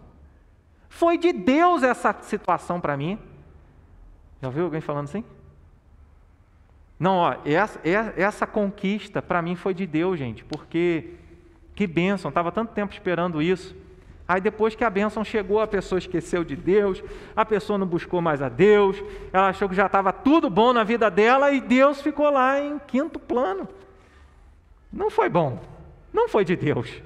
[0.90, 3.20] Foi de Deus essa situação para mim.
[4.42, 5.24] Já ouviu alguém falando assim?
[7.00, 11.14] Não, ó, essa, essa conquista para mim foi de Deus, gente, porque
[11.76, 13.76] que bênção, estava tanto tempo esperando isso.
[14.28, 17.02] Aí depois que a bênção chegou, a pessoa esqueceu de Deus,
[17.36, 20.84] a pessoa não buscou mais a Deus, ela achou que já estava tudo bom na
[20.84, 23.70] vida dela e Deus ficou lá em quinto plano.
[24.92, 25.62] Não foi bom,
[26.12, 27.02] não foi de Deus.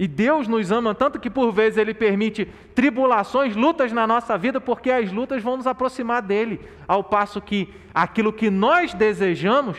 [0.00, 4.58] E Deus nos ama tanto que por vezes Ele permite tribulações, lutas na nossa vida,
[4.58, 6.58] porque as lutas vão nos aproximar dele,
[6.88, 9.76] ao passo que aquilo que nós desejamos,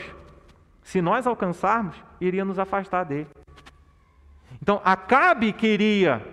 [0.83, 3.25] se nós alcançarmos, iria nos afastar dele.
[4.61, 6.23] Então, Acabe queria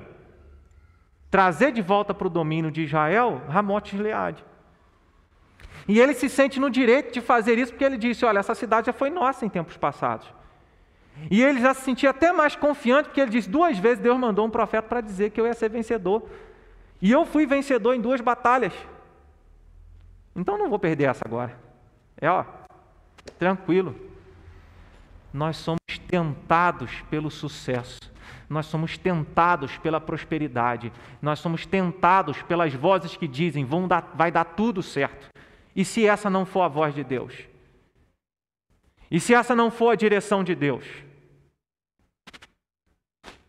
[1.31, 4.44] trazer de volta para o domínio de Israel Ramote Gileade.
[5.88, 8.88] E ele se sente no direito de fazer isso porque ele disse: Olha, essa cidade
[8.88, 10.31] já foi nossa em tempos passados.
[11.31, 14.46] E ele já se sentia até mais confiante, porque ele disse: duas vezes Deus mandou
[14.46, 16.22] um profeta para dizer que eu ia ser vencedor.
[17.00, 18.72] E eu fui vencedor em duas batalhas.
[20.35, 21.59] Então não vou perder essa agora.
[22.20, 22.44] É ó,
[23.38, 23.94] tranquilo.
[25.33, 28.00] Nós somos tentados pelo sucesso.
[28.48, 30.92] Nós somos tentados pela prosperidade.
[31.20, 35.28] Nós somos tentados pelas vozes que dizem: vão dar, vai dar tudo certo.
[35.76, 37.35] E se essa não for a voz de Deus?
[39.11, 40.85] E se essa não for a direção de Deus?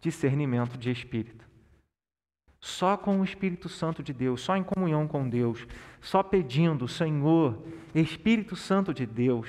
[0.01, 1.47] Discernimento de espírito.
[2.61, 5.65] Só com o Espírito Santo de Deus, só em comunhão com Deus,
[6.01, 7.57] só pedindo, Senhor,
[7.95, 9.47] Espírito Santo de Deus,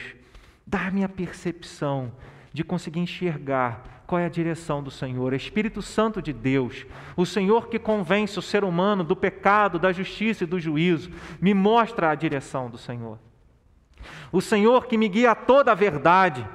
[0.65, 2.13] dá-me a percepção
[2.53, 5.33] de conseguir enxergar qual é a direção do Senhor.
[5.33, 6.87] Espírito Santo de Deus,
[7.17, 11.11] o Senhor que convence o ser humano do pecado, da justiça e do juízo,
[11.41, 13.19] me mostra a direção do Senhor.
[14.33, 16.47] O Senhor que me guia a toda a verdade,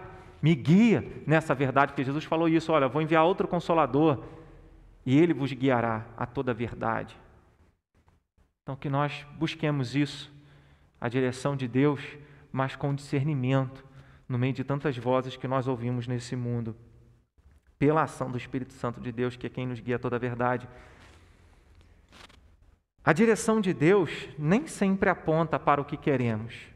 [0.45, 4.23] me guia nessa verdade, porque Jesus falou isso: olha, vou enviar outro consolador
[5.03, 7.19] e ele vos guiará a toda a verdade.
[8.61, 10.31] Então, que nós busquemos isso,
[11.01, 11.99] a direção de Deus,
[12.51, 13.83] mas com discernimento,
[14.29, 16.75] no meio de tantas vozes que nós ouvimos nesse mundo,
[17.79, 20.19] pela ação do Espírito Santo de Deus, que é quem nos guia a toda a
[20.19, 20.69] verdade.
[23.03, 26.74] A direção de Deus nem sempre aponta para o que queremos.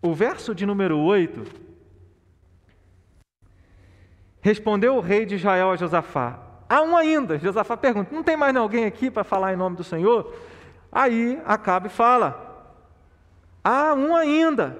[0.00, 1.66] O verso de número 8
[4.46, 7.36] Respondeu o rei de Israel a Josafá: Há um ainda.
[7.36, 10.32] Josafá pergunta: Não tem mais alguém aqui para falar em nome do Senhor?
[10.92, 12.70] Aí Acabe fala:
[13.64, 14.78] Há um ainda.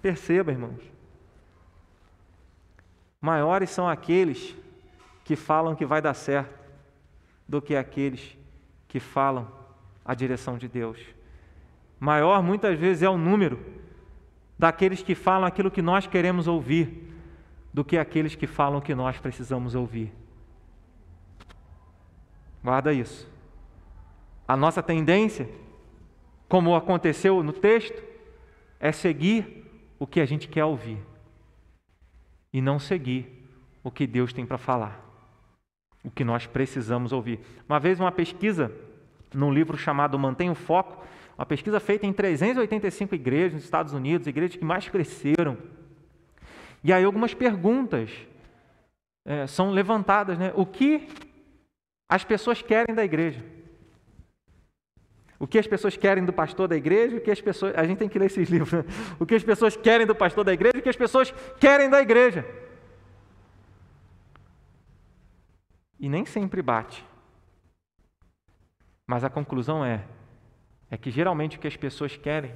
[0.00, 0.80] Perceba, irmãos.
[3.20, 4.56] Maiores são aqueles
[5.24, 6.56] que falam que vai dar certo
[7.48, 8.38] do que aqueles
[8.86, 9.50] que falam
[10.04, 11.00] a direção de Deus.
[11.98, 13.58] Maior muitas vezes é o número
[14.62, 17.12] daqueles que falam aquilo que nós queremos ouvir
[17.74, 20.12] do que aqueles que falam que nós precisamos ouvir.
[22.62, 23.28] Guarda isso.
[24.46, 25.48] A nossa tendência,
[26.48, 28.00] como aconteceu no texto,
[28.78, 30.98] é seguir o que a gente quer ouvir
[32.52, 33.44] e não seguir
[33.82, 35.04] o que Deus tem para falar,
[36.04, 37.40] o que nós precisamos ouvir.
[37.68, 38.72] Uma vez, uma pesquisa
[39.34, 41.04] num livro chamado Mantenha o Foco,
[41.42, 45.58] uma pesquisa feita em 385 igrejas nos Estados Unidos, igrejas que mais cresceram
[46.84, 48.10] e aí algumas perguntas
[49.24, 50.52] é, são levantadas, né?
[50.56, 51.08] O que
[52.08, 53.44] as pessoas querem da igreja?
[55.38, 57.16] O que as pessoas querem do pastor da igreja?
[57.16, 57.76] O que as pessoas.
[57.76, 58.72] A gente tem que ler esses livros.
[58.72, 58.84] Né?
[59.18, 60.78] O que as pessoas querem do pastor da igreja?
[60.78, 62.44] O que as pessoas querem da igreja?
[65.98, 67.04] E nem sempre bate.
[69.06, 70.04] Mas a conclusão é
[70.92, 72.52] é que geralmente o que as pessoas querem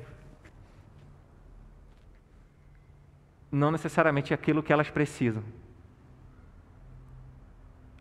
[3.50, 5.42] não necessariamente aquilo que elas precisam.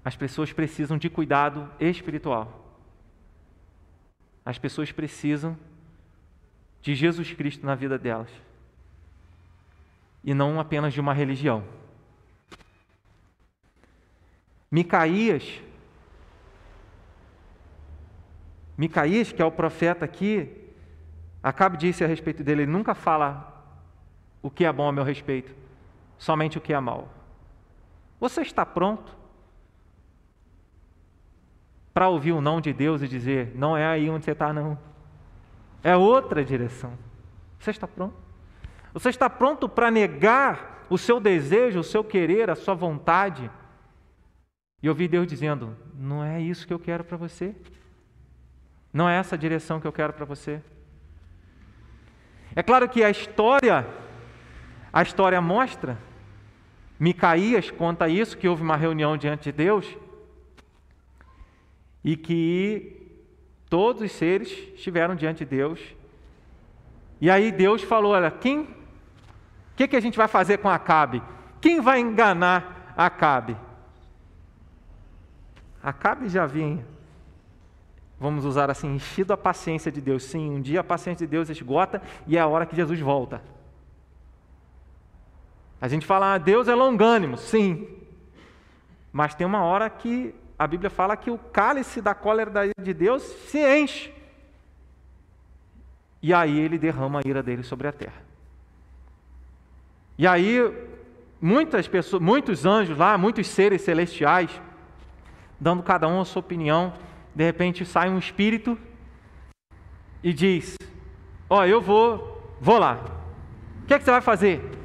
[0.04, 2.69] As pessoas precisam de cuidado espiritual.
[4.43, 5.58] As pessoas precisam
[6.82, 8.30] de Jesus Cristo na vida delas.
[10.21, 11.63] E não apenas de uma religião.
[14.69, 15.62] Micaías,
[18.77, 20.65] Micaías, que é o profeta aqui,
[21.45, 23.63] Acabe disse a respeito dele, ele nunca fala
[24.41, 25.53] o que é bom a meu respeito,
[26.17, 27.07] somente o que é mal.
[28.19, 29.15] Você está pronto
[31.93, 34.75] para ouvir o não de Deus e dizer: não é aí onde você está, não.
[35.83, 36.97] É outra direção.
[37.59, 38.15] Você está pronto?
[38.91, 43.51] Você está pronto para negar o seu desejo, o seu querer, a sua vontade?
[44.81, 47.55] E ouvir Deus dizendo: não é isso que eu quero para você.
[48.95, 50.62] Não é essa a direção que eu quero para você.
[52.55, 53.86] É claro que a história
[54.93, 55.97] a história mostra,
[56.97, 59.86] Micaías conta isso, que houve uma reunião diante de Deus
[62.01, 63.21] e que
[63.69, 65.81] todos os seres estiveram diante de Deus.
[67.19, 68.62] E aí Deus falou: Olha, quem.
[68.62, 68.67] O
[69.75, 71.21] que, que a gente vai fazer com Acabe?
[71.60, 73.58] Quem vai enganar Acabe?
[75.83, 76.87] Acabe já vinha,
[78.19, 80.23] vamos usar assim, enchido a paciência de Deus.
[80.23, 83.41] Sim, um dia a paciência de Deus esgota e é a hora que Jesus volta.
[85.79, 87.87] A gente fala, ah, Deus é longânimo, sim.
[89.11, 93.21] Mas tem uma hora que a Bíblia fala que o cálice da cólera de Deus
[93.21, 94.13] se enche.
[96.21, 98.23] E aí ele derrama a ira dele sobre a terra.
[100.17, 100.59] E aí
[101.41, 104.49] muitas pessoas, muitos anjos lá, muitos seres celestiais,
[105.59, 106.93] dando cada um a sua opinião,
[107.36, 108.77] de repente sai um espírito
[110.23, 110.75] e diz:
[111.50, 113.00] Ó, oh, eu vou, vou lá.
[113.83, 114.75] O que, é que você vai fazer?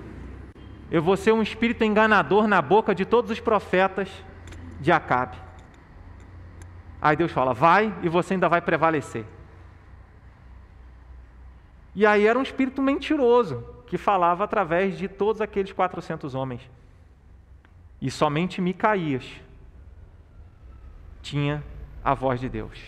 [0.90, 4.10] eu vou ser um espírito enganador na boca de todos os profetas
[4.80, 5.36] de Acabe.
[7.00, 9.24] Aí Deus fala: vai e você ainda vai prevalecer.
[11.94, 16.68] E aí era um espírito mentiroso que falava através de todos aqueles 400 homens.
[18.00, 19.26] E somente Micaías
[21.22, 21.62] tinha
[22.04, 22.78] a voz de Deus.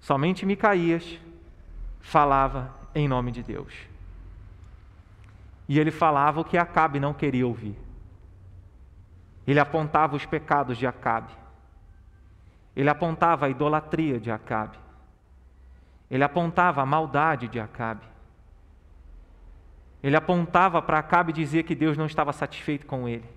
[0.00, 1.18] Somente Micaías
[2.00, 3.72] falava em nome de Deus.
[5.68, 7.78] E ele falava o que Acabe não queria ouvir.
[9.46, 11.32] Ele apontava os pecados de Acabe.
[12.74, 14.78] Ele apontava a idolatria de Acabe.
[16.10, 18.06] Ele apontava a maldade de Acabe.
[20.02, 23.28] Ele apontava para Acabe e dizia que Deus não estava satisfeito com ele.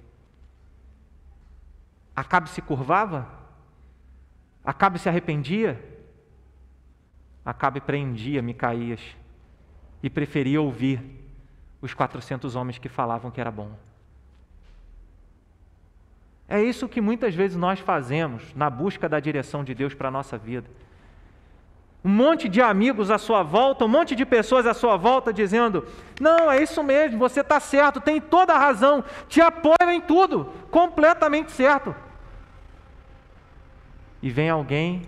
[2.15, 3.44] Acabe se curvava?
[4.65, 5.79] Acabe se arrependia?
[7.45, 9.01] Acabe preendia Micaías
[10.01, 11.01] e preferia ouvir
[11.81, 13.71] os 400 homens que falavam que era bom.
[16.47, 20.11] É isso que muitas vezes nós fazemos na busca da direção de Deus para a
[20.11, 20.67] nossa vida.
[22.03, 25.87] Um monte de amigos à sua volta, um monte de pessoas à sua volta dizendo:
[26.19, 30.51] Não, é isso mesmo, você está certo, tem toda a razão, te apoio em tudo,
[30.69, 31.95] completamente certo.
[34.25, 35.03] E vem alguém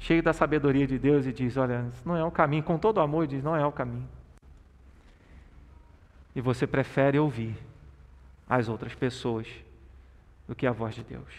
[0.00, 3.00] cheio da sabedoria de Deus e diz: Olha, isso não é o caminho, com todo
[3.00, 4.08] amor, diz: Não é o caminho.
[6.34, 7.56] E você prefere ouvir
[8.48, 9.46] as outras pessoas
[10.48, 11.32] do que a voz de Deus.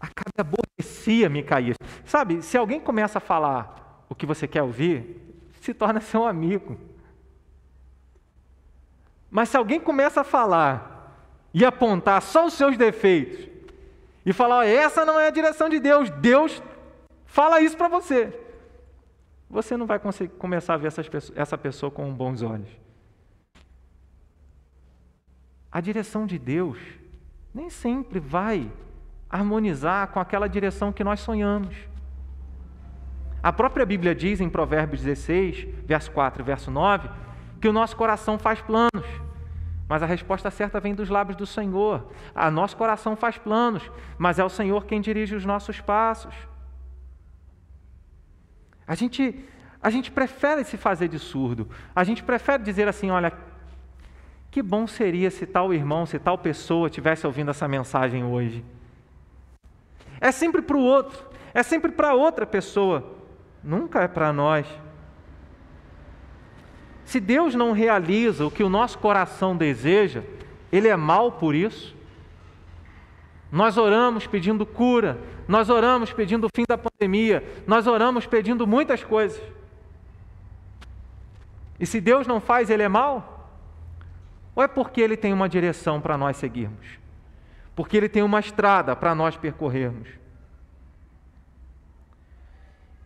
[0.00, 1.76] Acabe aborrecia Micaías.
[2.06, 5.20] Sabe, se alguém começa a falar o que você quer ouvir,
[5.60, 6.80] se torna seu amigo.
[9.30, 10.93] Mas se alguém começa a falar
[11.54, 13.48] e apontar só os seus defeitos
[14.26, 16.60] e falar: essa não é a direção de Deus, Deus
[17.24, 18.40] fala isso para você.
[19.48, 22.68] Você não vai conseguir começar a ver pessoas, essa pessoa com bons olhos.
[25.70, 26.78] A direção de Deus
[27.54, 28.70] nem sempre vai
[29.30, 31.76] harmonizar com aquela direção que nós sonhamos.
[33.42, 37.08] A própria Bíblia diz em Provérbios 16, verso 4 e verso 9,
[37.60, 39.23] que o nosso coração faz planos.
[39.94, 42.10] Mas a resposta certa vem dos lábios do Senhor.
[42.34, 43.88] A nosso coração faz planos,
[44.18, 46.34] mas é o Senhor quem dirige os nossos passos.
[48.84, 49.38] A gente,
[49.80, 51.68] a gente prefere se fazer de surdo.
[51.94, 53.32] A gente prefere dizer assim: olha,
[54.50, 58.64] que bom seria se tal irmão, se tal pessoa tivesse ouvindo essa mensagem hoje.
[60.20, 61.24] É sempre para o outro,
[61.54, 63.14] é sempre para outra pessoa,
[63.62, 64.66] nunca é para nós.
[67.04, 70.22] Se Deus não realiza o que o nosso coração deseja,
[70.72, 71.94] Ele é mal por isso.
[73.52, 79.04] Nós oramos pedindo cura, nós oramos pedindo o fim da pandemia, nós oramos pedindo muitas
[79.04, 79.40] coisas.
[81.78, 83.50] E se Deus não faz, Ele é mal?
[84.56, 86.98] Ou é porque Ele tem uma direção para nós seguirmos?
[87.76, 90.08] Porque Ele tem uma estrada para nós percorrermos?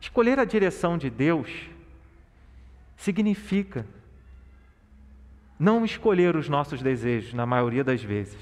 [0.01, 1.49] Escolher a direção de Deus
[2.99, 3.87] significa
[5.59, 8.39] não escolher os nossos desejos, na maioria das vezes.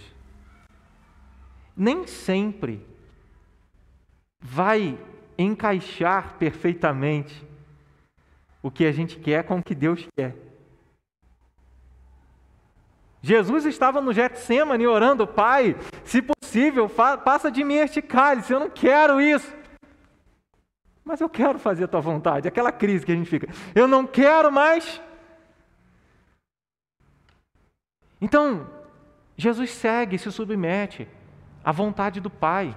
[1.77, 2.85] Nem sempre
[4.41, 4.99] vai
[5.39, 7.47] encaixar perfeitamente
[8.63, 10.35] o que a gente quer com o que Deus quer.
[13.23, 18.71] Jesus estava no Getsemane orando, Pai, se possível, passa de mim este cálice, eu não
[18.71, 19.55] quero isso.
[21.07, 22.49] Mas eu quero fazer a tua vontade.
[22.49, 23.49] Aquela crise que a gente fica.
[23.77, 25.01] Eu não quero mais.
[28.21, 28.69] Então,
[29.37, 31.07] Jesus segue, se submete
[31.63, 32.77] à vontade do Pai.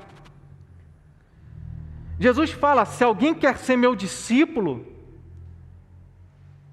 [2.20, 4.86] Jesus fala: se alguém quer ser meu discípulo,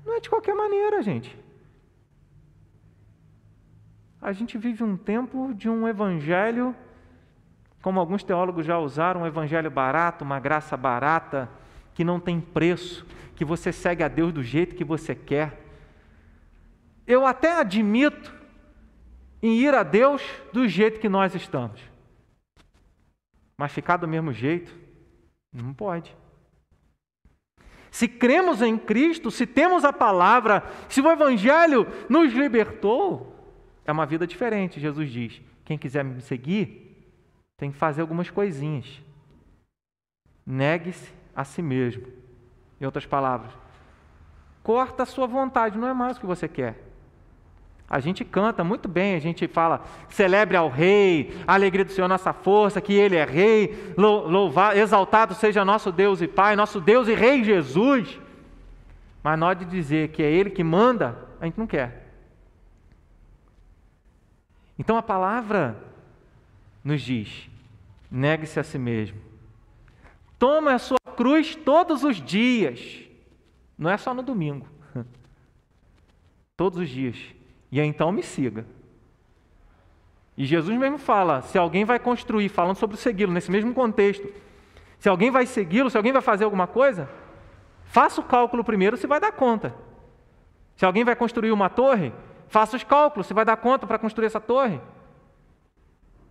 [0.04, 1.34] não é de qualquer maneira, gente.
[4.20, 6.76] A gente vive um tempo de um evangelho
[7.82, 11.48] como alguns teólogos já usaram, um evangelho barato, uma graça barata,
[11.94, 15.62] que não tem preço, que você segue a Deus do jeito que você quer.
[17.06, 18.34] Eu até admito
[19.42, 20.22] em ir a Deus
[20.52, 21.80] do jeito que nós estamos.
[23.56, 24.74] Mas ficar do mesmo jeito,
[25.52, 26.14] não pode.
[27.90, 33.34] Se cremos em Cristo, se temos a palavra, se o Evangelho nos libertou,
[33.86, 35.40] é uma vida diferente, Jesus diz.
[35.64, 36.86] Quem quiser me seguir,
[37.57, 39.02] tem que fazer algumas coisinhas.
[40.44, 42.07] Negue-se a si mesmo.
[42.80, 43.50] Em outras palavras,
[44.62, 46.86] corta a sua vontade, não é mais o que você quer.
[47.88, 52.32] A gente canta muito bem, a gente fala, celebre ao Rei, alegria do Senhor, nossa
[52.32, 57.14] força, que Ele é Rei, louvado, exaltado seja nosso Deus e Pai, nosso Deus e
[57.14, 58.20] Rei Jesus.
[59.22, 62.12] Mas hora de dizer que é Ele que manda, a gente não quer.
[64.78, 65.86] Então a palavra
[66.87, 67.51] nos diz:
[68.09, 69.20] negue-se a si mesmo.
[70.39, 73.03] Toma a sua cruz todos os dias.
[73.76, 74.66] Não é só no domingo.
[76.57, 77.18] Todos os dias.
[77.70, 78.64] E então me siga.
[80.37, 84.32] E Jesus mesmo fala: se alguém vai construir, falando sobre segui-lo, nesse mesmo contexto,
[84.99, 87.11] se alguém vai segui-lo, se alguém vai fazer alguma coisa,
[87.84, 89.74] faça o cálculo primeiro se vai dar conta.
[90.76, 92.12] Se alguém vai construir uma torre,
[92.49, 94.80] faça os cálculos se vai dar conta para construir essa torre.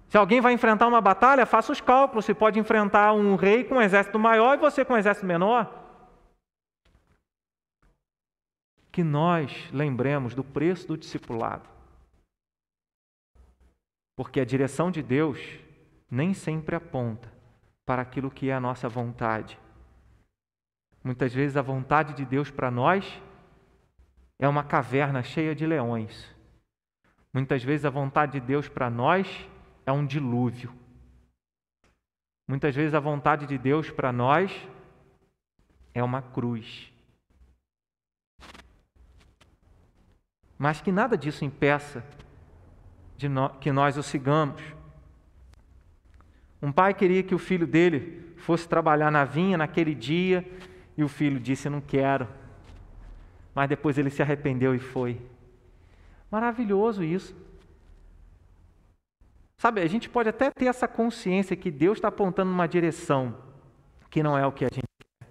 [0.09, 3.75] Se alguém vai enfrentar uma batalha, faça os cálculos se pode enfrentar um rei com
[3.75, 5.83] um exército maior e você com um exército menor.
[8.91, 11.67] Que nós lembremos do preço do discipulado.
[14.15, 15.39] Porque a direção de Deus
[16.09, 17.29] nem sempre aponta
[17.85, 19.59] para aquilo que é a nossa vontade.
[21.03, 23.21] Muitas vezes a vontade de Deus para nós
[24.39, 26.33] é uma caverna cheia de leões.
[27.33, 29.27] Muitas vezes a vontade de Deus para nós
[29.85, 30.73] é um dilúvio.
[32.47, 34.51] Muitas vezes a vontade de Deus para nós
[35.93, 36.91] é uma cruz.
[40.57, 42.03] Mas que nada disso impeça
[43.17, 44.61] de no, que nós o sigamos.
[46.61, 50.45] Um pai queria que o filho dele fosse trabalhar na vinha naquele dia
[50.97, 52.27] e o filho disse: Não quero.
[53.53, 55.21] Mas depois ele se arrependeu e foi.
[56.29, 57.35] Maravilhoso isso.
[59.57, 63.35] Sabe, a gente pode até ter essa consciência que Deus está apontando uma direção
[64.09, 65.27] que não é o que a gente quer.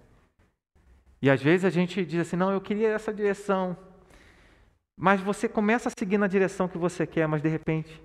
[1.21, 3.77] E às vezes a gente diz assim: Não, eu queria essa direção.
[4.97, 8.01] Mas você começa a seguir na direção que você quer, mas de repente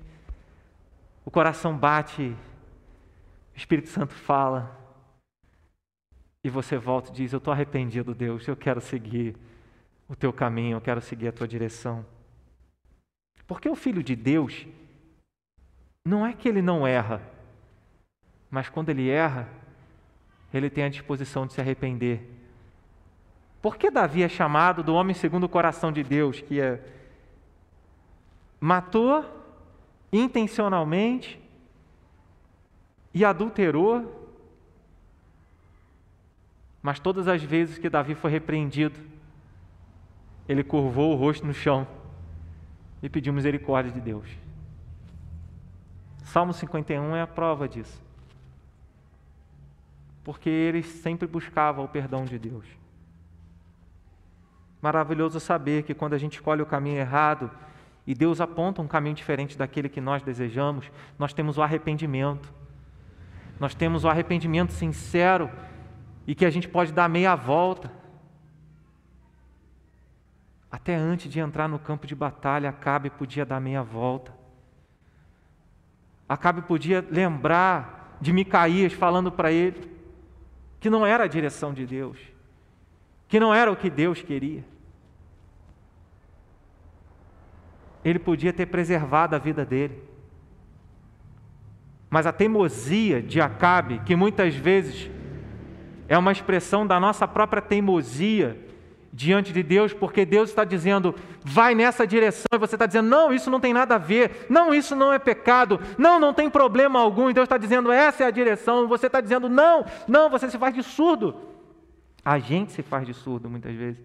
[1.25, 2.35] o coração bate,
[3.55, 4.77] o Espírito Santo fala,
[6.43, 9.37] e você volta e diz: Eu estou arrependido, Deus, eu quero seguir
[10.09, 12.05] o teu caminho, eu quero seguir a tua direção.
[13.47, 14.67] Porque o Filho de Deus,
[16.05, 17.23] não é que ele não erra,
[18.51, 19.49] mas quando ele erra,
[20.53, 22.41] ele tem a disposição de se arrepender
[23.63, 26.83] por que Davi é chamado do homem segundo o coração de Deus, que é
[28.59, 29.25] matou
[30.13, 31.41] intencionalmente
[33.13, 34.29] e adulterou?
[36.83, 38.99] Mas todas as vezes que Davi foi repreendido,
[40.49, 41.87] ele curvou o rosto no chão
[43.03, 44.27] e pediu misericórdia de Deus.
[46.31, 48.01] Salmo 51 é a prova disso.
[50.23, 52.65] Porque ele sempre buscava o perdão de Deus.
[54.81, 57.51] Maravilhoso saber que quando a gente escolhe o caminho errado
[58.07, 62.55] e Deus aponta um caminho diferente daquele que nós desejamos, nós temos o arrependimento.
[63.59, 65.51] Nós temos o arrependimento sincero
[66.29, 67.91] e que a gente pode dar meia volta.
[70.71, 74.40] Até antes de entrar no campo de batalha, Acabe podia dar meia volta.
[76.31, 79.91] Acabe podia lembrar de Micaías falando para ele
[80.79, 82.31] que não era a direção de Deus
[83.31, 84.65] que não era o que Deus queria.
[88.05, 90.03] Ele podia ter preservado a vida dele.
[92.11, 95.09] Mas a teimosia de Acabe, que muitas vezes
[96.09, 98.59] é uma expressão da nossa própria teimosia
[99.13, 103.33] diante de Deus, porque Deus está dizendo, vai nessa direção, e você está dizendo, não,
[103.33, 107.01] isso não tem nada a ver, não, isso não é pecado, não, não tem problema
[107.01, 110.49] algum, e Deus está dizendo, essa é a direção, você está dizendo, não, não, você
[110.49, 111.35] se faz de surdo.
[112.25, 114.01] A gente se faz de surdo muitas vezes.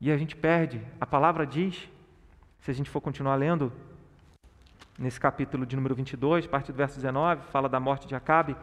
[0.00, 0.82] E a gente perde.
[1.00, 1.88] A palavra diz,
[2.60, 3.72] se a gente for continuar lendo,
[4.98, 8.56] nesse capítulo de número 22, parte do verso 19, fala da morte de Acabe.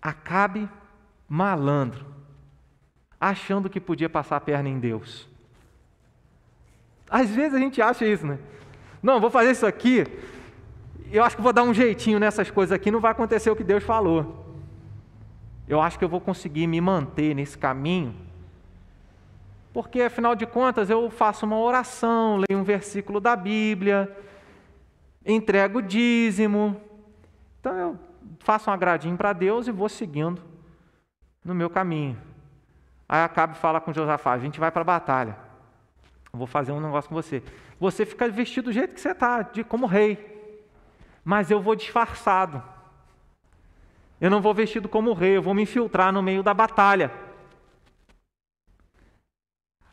[0.00, 0.68] Acabe
[1.30, 2.04] malandro,
[3.18, 5.26] achando que podia passar a perna em Deus.
[7.08, 8.38] Às vezes a gente acha isso, né?
[9.02, 10.04] Não, vou fazer isso aqui,
[11.10, 13.64] eu acho que vou dar um jeitinho nessas coisas aqui, não vai acontecer o que
[13.64, 14.40] Deus falou
[15.70, 18.12] eu acho que eu vou conseguir me manter nesse caminho,
[19.72, 24.10] porque afinal de contas eu faço uma oração, leio um versículo da Bíblia,
[25.24, 26.76] entrego dízimo,
[27.60, 27.98] então eu
[28.40, 30.42] faço um agradinho para Deus e vou seguindo
[31.44, 32.18] no meu caminho.
[33.08, 35.36] Aí Acabe fala com Josafá: a gente vai para a batalha.
[36.32, 37.42] vou fazer um negócio com você.
[37.78, 40.28] Você fica vestido do jeito que você está, como rei.
[41.24, 42.62] Mas eu vou disfarçado.
[44.20, 47.10] Eu não vou vestido como rei, eu vou me infiltrar no meio da batalha.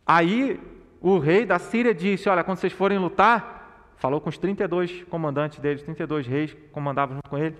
[0.06, 0.60] Aí
[1.02, 5.60] o rei da Síria disse: Olha, quando vocês forem lutar, falou com os 32 comandantes
[5.60, 7.58] deles, 32 reis comandavam junto com ele.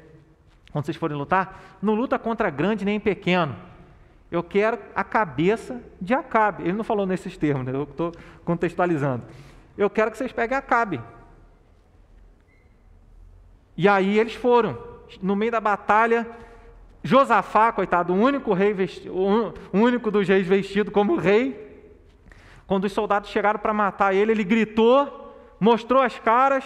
[0.72, 3.56] Quando vocês forem lutar, não luta contra grande nem pequeno.
[4.30, 6.64] Eu quero a cabeça de Acabe.
[6.64, 7.74] Ele não falou nesses termos, né?
[7.74, 8.12] eu estou
[8.44, 9.24] contextualizando.
[9.78, 11.02] Eu quero que vocês peguem Acabe.
[13.76, 14.78] E aí eles foram.
[15.22, 16.28] No meio da batalha,
[17.02, 21.66] Josafá, coitado, o único rei vestido, o único dos reis vestido como rei.
[22.66, 26.66] Quando os soldados chegaram para matar ele, ele gritou, mostrou as caras.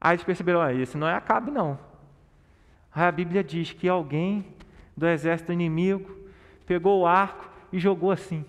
[0.00, 1.78] Aí eles perceberam, ah, esse não é Acabe não.
[2.92, 4.44] Aí a Bíblia diz que alguém
[4.96, 6.23] do exército inimigo
[6.66, 8.44] pegou o arco e jogou assim,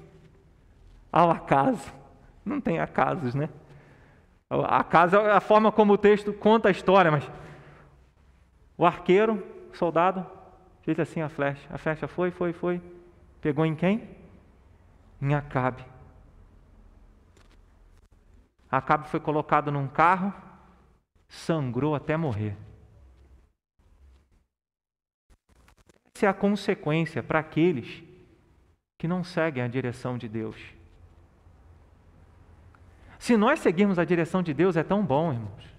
[1.12, 1.94] ao acaso.
[2.44, 3.50] Não tem acasos, né?
[4.50, 7.30] Acaso é a forma como o texto conta a história, mas
[8.78, 9.44] o arqueiro,
[9.74, 10.26] o soldado,
[10.84, 11.68] fez assim a flecha.
[11.74, 12.82] A flecha foi, foi, foi.
[13.42, 14.08] Pegou em quem?
[15.22, 15.84] Em Acabe.
[18.70, 20.34] Acabe foi colocado num carro,
[21.28, 22.56] sangrou até morrer.
[26.14, 28.05] Essa é a consequência para aqueles
[28.98, 30.56] que não seguem a direção de Deus.
[33.20, 35.76] Se nós seguirmos a direção de Deus, é tão bom, irmãos.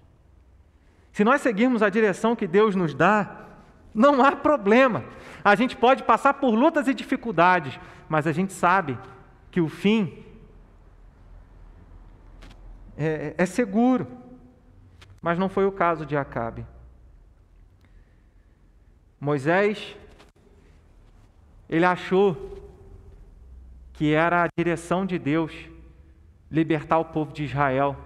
[1.11, 3.47] Se nós seguirmos a direção que Deus nos dá,
[3.93, 5.03] não há problema.
[5.43, 8.97] A gente pode passar por lutas e dificuldades, mas a gente sabe
[9.49, 10.23] que o fim
[12.95, 14.07] é, é seguro.
[15.21, 16.65] Mas não foi o caso de Acabe.
[19.19, 19.95] Moisés
[21.67, 22.66] ele achou
[23.97, 25.51] que era a direção de Deus
[26.51, 27.97] libertar o povo de Israel.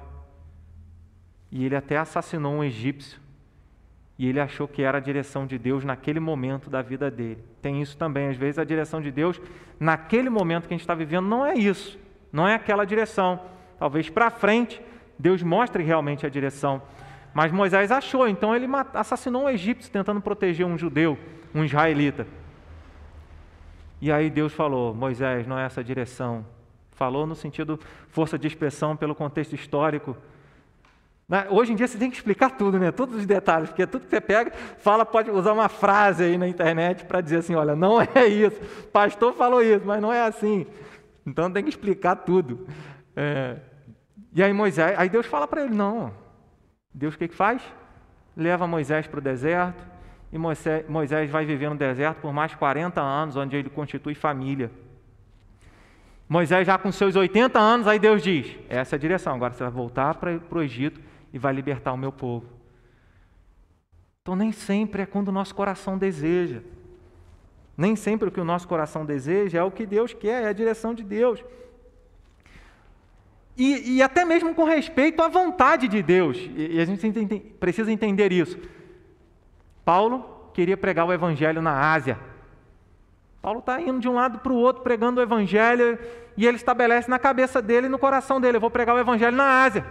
[1.52, 3.20] E ele até assassinou um egípcio.
[4.18, 7.44] E ele achou que era a direção de Deus naquele momento da vida dele.
[7.62, 8.30] Tem isso também.
[8.30, 9.42] Às vezes a direção de Deus,
[9.78, 12.00] naquele momento que a gente está vivendo, não é isso.
[12.32, 13.42] Não é aquela direção.
[13.78, 14.82] Talvez para frente,
[15.20, 16.82] Deus mostre realmente a direção.
[17.34, 21.18] Mas Moisés achou, então ele assassinou um egípcio tentando proteger um judeu,
[21.54, 22.26] um israelita.
[24.02, 26.46] E aí Deus falou: Moisés, não é essa a direção.
[26.92, 27.80] Falou no sentido
[28.10, 30.18] força de expressão pelo contexto histórico.
[31.30, 31.48] Né?
[31.50, 32.92] Hoje em dia você tem que explicar tudo, né?
[32.92, 36.48] Todos os detalhes, porque tudo que você pega, fala, pode usar uma frase aí na
[36.48, 38.60] internet para dizer assim: olha, não é isso.
[38.92, 40.66] Pastor falou isso, mas não é assim.
[41.26, 42.68] Então tem que explicar tudo.
[43.16, 43.58] É...
[44.34, 46.12] E aí Moisés, aí Deus fala para ele: não.
[46.94, 47.62] Deus o que, que faz?
[48.36, 49.82] Leva Moisés para o deserto,
[50.32, 54.72] e Moisés vai viver no deserto por mais 40 anos, onde ele constitui família.
[56.28, 59.64] Moisés, já com seus 80 anos, aí Deus diz: essa é a direção, agora você
[59.64, 61.02] vai voltar para, para o Egito
[61.34, 62.46] e vai libertar o meu povo.
[64.22, 66.62] Então, nem sempre é quando o nosso coração deseja.
[67.76, 70.54] Nem sempre o que o nosso coração deseja é o que Deus quer, é a
[70.54, 71.44] direção de Deus.
[73.58, 77.12] E, e até mesmo com respeito à vontade de Deus, e, e a gente
[77.60, 78.58] precisa entender isso.
[79.84, 82.20] Paulo queria pregar o evangelho na Ásia.
[83.42, 85.98] Paulo está indo de um lado para o outro pregando o evangelho
[86.38, 89.36] e ele estabelece na cabeça dele e no coração dele: eu vou pregar o evangelho
[89.36, 89.86] na Ásia.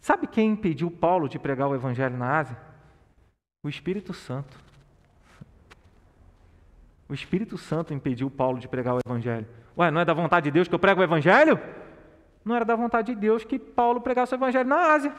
[0.00, 2.56] Sabe quem impediu Paulo de pregar o evangelho na Ásia?
[3.62, 4.56] O Espírito Santo.
[7.08, 9.46] O Espírito Santo impediu Paulo de pregar o evangelho.
[9.76, 11.58] Ué, não é da vontade de Deus que eu prego o evangelho?
[12.44, 15.14] Não era da vontade de Deus que Paulo pregasse o evangelho na Ásia.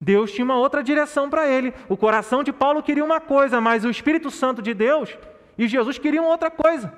[0.00, 1.74] Deus tinha uma outra direção para ele.
[1.88, 5.16] O coração de Paulo queria uma coisa, mas o Espírito Santo de Deus
[5.58, 6.90] e Jesus queriam outra coisa.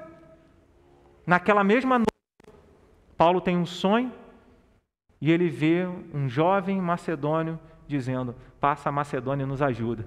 [1.27, 2.61] Naquela mesma noite,
[3.17, 4.13] Paulo tem um sonho
[5.21, 5.85] e ele vê
[6.15, 10.07] um jovem macedônio dizendo: Passa a Macedônia e nos ajuda.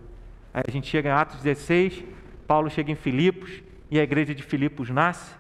[0.54, 2.04] Aí a gente chega em Atos 16,
[2.48, 5.36] Paulo chega em Filipos e a igreja de Filipos nasce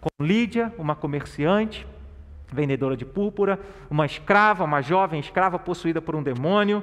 [0.00, 1.86] com Lídia, uma comerciante,
[2.52, 3.58] vendedora de púrpura,
[3.90, 6.82] uma escrava, uma jovem escrava possuída por um demônio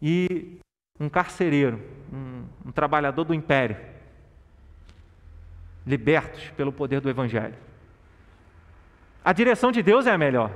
[0.00, 0.58] e
[0.98, 1.80] um carcereiro,
[2.12, 3.76] um, um trabalhador do império,
[5.86, 7.54] libertos pelo poder do Evangelho.
[9.24, 10.50] A direção de Deus é a melhor,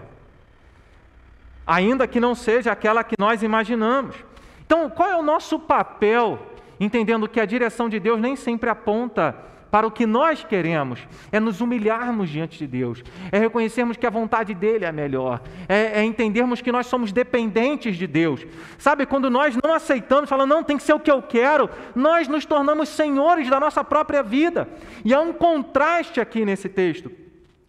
[1.67, 4.17] ainda que não seja aquela que nós imaginamos.
[4.65, 6.39] Então, qual é o nosso papel,
[6.79, 11.01] entendendo que a direção de Deus nem sempre aponta para o que nós queremos,
[11.31, 16.01] é nos humilharmos diante de Deus, é reconhecermos que a vontade dele é melhor, é,
[16.01, 18.45] é, entendermos que nós somos dependentes de Deus.
[18.79, 22.27] Sabe, quando nós não aceitamos, falando, não, tem que ser o que eu quero, nós
[22.27, 24.69] nos tornamos senhores da nossa própria vida.
[25.05, 27.11] E há um contraste aqui nesse texto.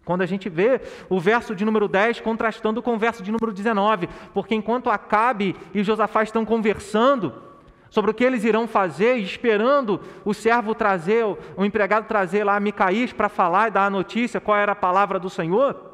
[0.03, 3.53] Quando a gente vê o verso de número 10 contrastando com o verso de número
[3.53, 7.50] 19, porque enquanto Acabe e Josafá estão conversando,
[7.91, 11.25] sobre o que eles irão fazer, esperando o servo trazer,
[11.57, 15.19] o empregado trazer lá Micaís para falar e dar a notícia qual era a palavra
[15.19, 15.91] do Senhor,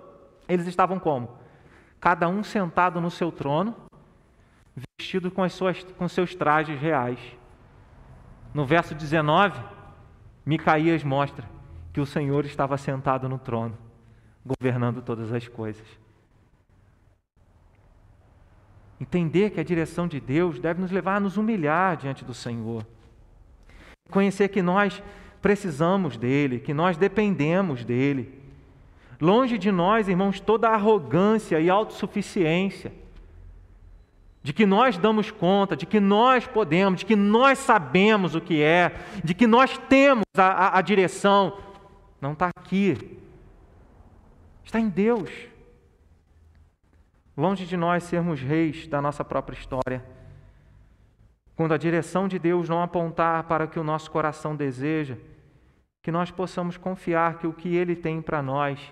[0.48, 1.36] eles estavam como?
[2.00, 3.76] Cada um sentado no seu trono,
[5.00, 7.20] vestido com, as suas, com seus trajes reais.
[8.54, 9.60] No verso 19,
[10.46, 11.50] Micaías mostra
[11.92, 13.76] que o Senhor estava sentado no trono,
[14.46, 15.86] governando todas as coisas.
[19.00, 22.86] Entender que a direção de Deus deve nos levar a nos humilhar diante do Senhor.
[24.10, 25.02] Conhecer que nós
[25.42, 28.34] precisamos dele, que nós dependemos dele.
[29.22, 32.92] Longe de nós, irmãos, toda arrogância e autossuficiência.
[34.42, 38.62] De que nós damos conta, de que nós podemos, de que nós sabemos o que
[38.62, 38.94] é,
[39.24, 41.58] de que nós temos a, a, a direção.
[42.22, 43.18] Não está aqui.
[44.64, 45.30] Está em Deus.
[47.38, 50.04] Longe de nós sermos reis da nossa própria história.
[51.56, 55.16] Quando a direção de Deus não apontar para o que o nosso coração deseja,
[56.02, 58.92] que nós possamos confiar que o que Ele tem para nós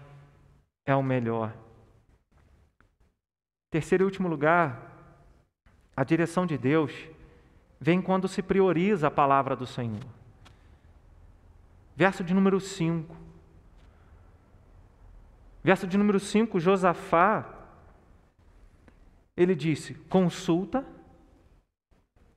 [0.86, 1.54] é o melhor.
[3.72, 4.91] Terceiro e último lugar,
[5.98, 6.93] a direção de Deus
[7.80, 10.06] vem quando se prioriza a palavra do Senhor.
[11.96, 13.16] Verso de número 5.
[15.64, 17.55] Verso de número 5, Josafá,
[19.36, 20.86] ele disse: consulta,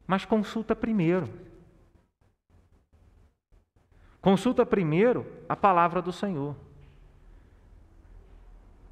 [0.07, 1.29] mas consulta primeiro.
[4.21, 6.57] Consulta primeiro a palavra do Senhor.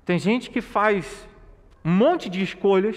[0.04, 1.28] Tem gente que faz
[1.84, 2.96] um monte de escolhas,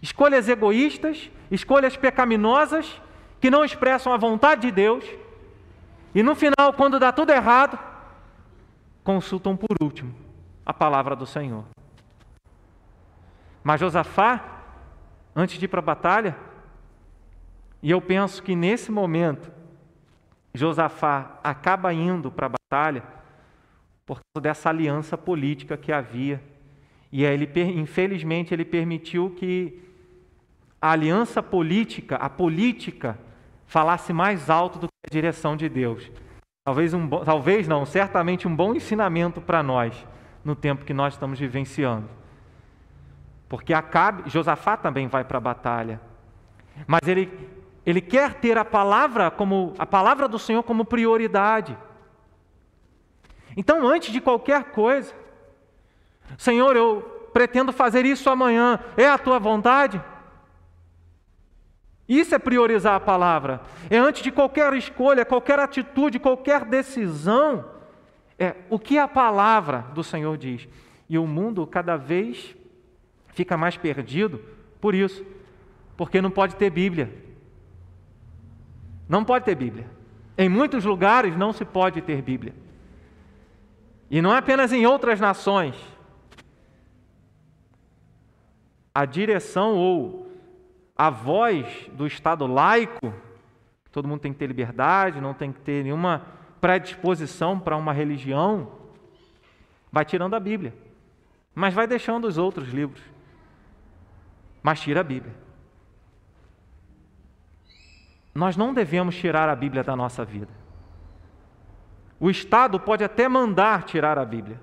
[0.00, 3.00] escolhas egoístas, escolhas pecaminosas,
[3.40, 5.04] que não expressam a vontade de Deus,
[6.14, 7.78] e no final, quando dá tudo errado,
[9.04, 10.14] consultam por último
[10.64, 11.64] a palavra do Senhor.
[13.66, 14.62] Mas Josafá,
[15.34, 16.36] antes de ir para a batalha,
[17.82, 19.50] e eu penso que nesse momento,
[20.54, 23.02] Josafá acaba indo para a batalha
[24.06, 26.40] por causa dessa aliança política que havia.
[27.10, 29.82] E ele, infelizmente, ele permitiu que
[30.80, 33.18] a aliança política, a política,
[33.66, 36.08] falasse mais alto do que a direção de Deus.
[36.64, 40.06] Talvez, um, talvez não, certamente um bom ensinamento para nós
[40.44, 42.08] no tempo que nós estamos vivenciando.
[43.48, 46.00] Porque Acabe, Josafá também vai para a batalha.
[46.86, 47.30] Mas ele,
[47.84, 51.76] ele quer ter a palavra como a palavra do Senhor como prioridade.
[53.56, 55.14] Então, antes de qualquer coisa,
[56.36, 60.02] Senhor, eu pretendo fazer isso amanhã, é a tua vontade?
[62.08, 63.60] Isso é priorizar a palavra.
[63.90, 67.64] É antes de qualquer escolha, qualquer atitude, qualquer decisão,
[68.38, 70.66] é o que a palavra do Senhor diz.
[71.08, 72.55] E o mundo cada vez
[73.36, 74.42] fica mais perdido
[74.80, 75.24] por isso,
[75.94, 77.12] porque não pode ter Bíblia.
[79.06, 79.86] Não pode ter Bíblia.
[80.38, 82.54] Em muitos lugares não se pode ter Bíblia.
[84.10, 85.76] E não é apenas em outras nações.
[88.94, 90.26] A direção ou
[90.96, 93.12] a voz do Estado laico,
[93.92, 96.24] todo mundo tem que ter liberdade, não tem que ter nenhuma
[96.58, 98.72] predisposição para uma religião,
[99.92, 100.74] vai tirando a Bíblia,
[101.54, 103.02] mas vai deixando os outros livros,
[104.66, 105.32] mas tira a Bíblia.
[108.34, 110.52] Nós não devemos tirar a Bíblia da nossa vida.
[112.18, 114.60] O Estado pode até mandar tirar a Bíblia.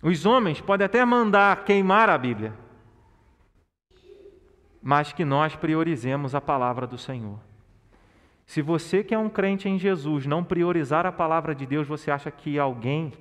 [0.00, 2.54] Os homens podem até mandar queimar a Bíblia.
[4.80, 7.40] Mas que nós priorizemos a palavra do Senhor.
[8.46, 12.12] Se você que é um crente em Jesus não priorizar a palavra de Deus, você
[12.12, 13.12] acha que alguém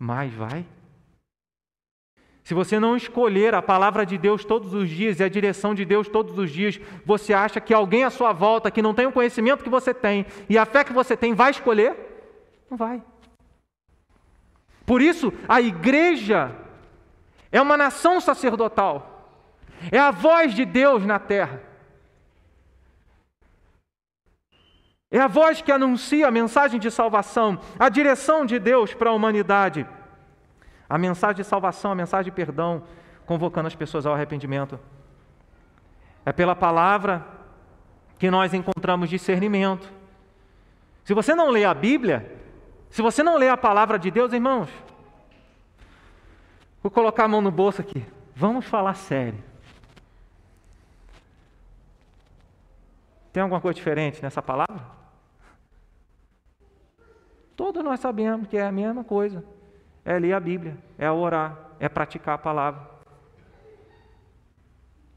[0.00, 0.66] mais vai?
[2.44, 5.82] Se você não escolher a palavra de Deus todos os dias e a direção de
[5.82, 9.12] Deus todos os dias, você acha que alguém à sua volta que não tem o
[9.12, 11.96] conhecimento que você tem e a fé que você tem vai escolher?
[12.70, 13.02] Não vai.
[14.84, 16.54] Por isso, a igreja
[17.50, 19.30] é uma nação sacerdotal,
[19.90, 21.62] é a voz de Deus na terra.
[25.10, 29.14] É a voz que anuncia a mensagem de salvação, a direção de Deus para a
[29.14, 29.86] humanidade.
[30.88, 32.82] A mensagem de salvação, a mensagem de perdão,
[33.26, 34.78] convocando as pessoas ao arrependimento.
[36.24, 37.24] É pela palavra
[38.18, 39.90] que nós encontramos discernimento.
[41.04, 42.40] Se você não lê a Bíblia,
[42.90, 44.70] se você não lê a palavra de Deus, irmãos,
[46.82, 48.06] vou colocar a mão no bolso aqui.
[48.34, 49.42] Vamos falar sério.
[53.32, 54.84] Tem alguma coisa diferente nessa palavra?
[57.56, 59.44] Todos nós sabemos que é a mesma coisa.
[60.04, 62.90] É ler a Bíblia, é orar, é praticar a palavra,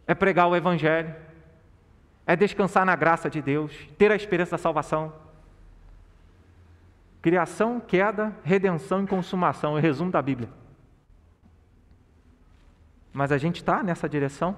[0.05, 1.13] é pregar o Evangelho,
[2.25, 5.13] é descansar na graça de Deus, ter a esperança da salvação.
[7.21, 9.75] Criação, queda, redenção e consumação.
[9.75, 10.49] É o resumo da Bíblia.
[13.11, 14.55] Mas a gente está nessa direção?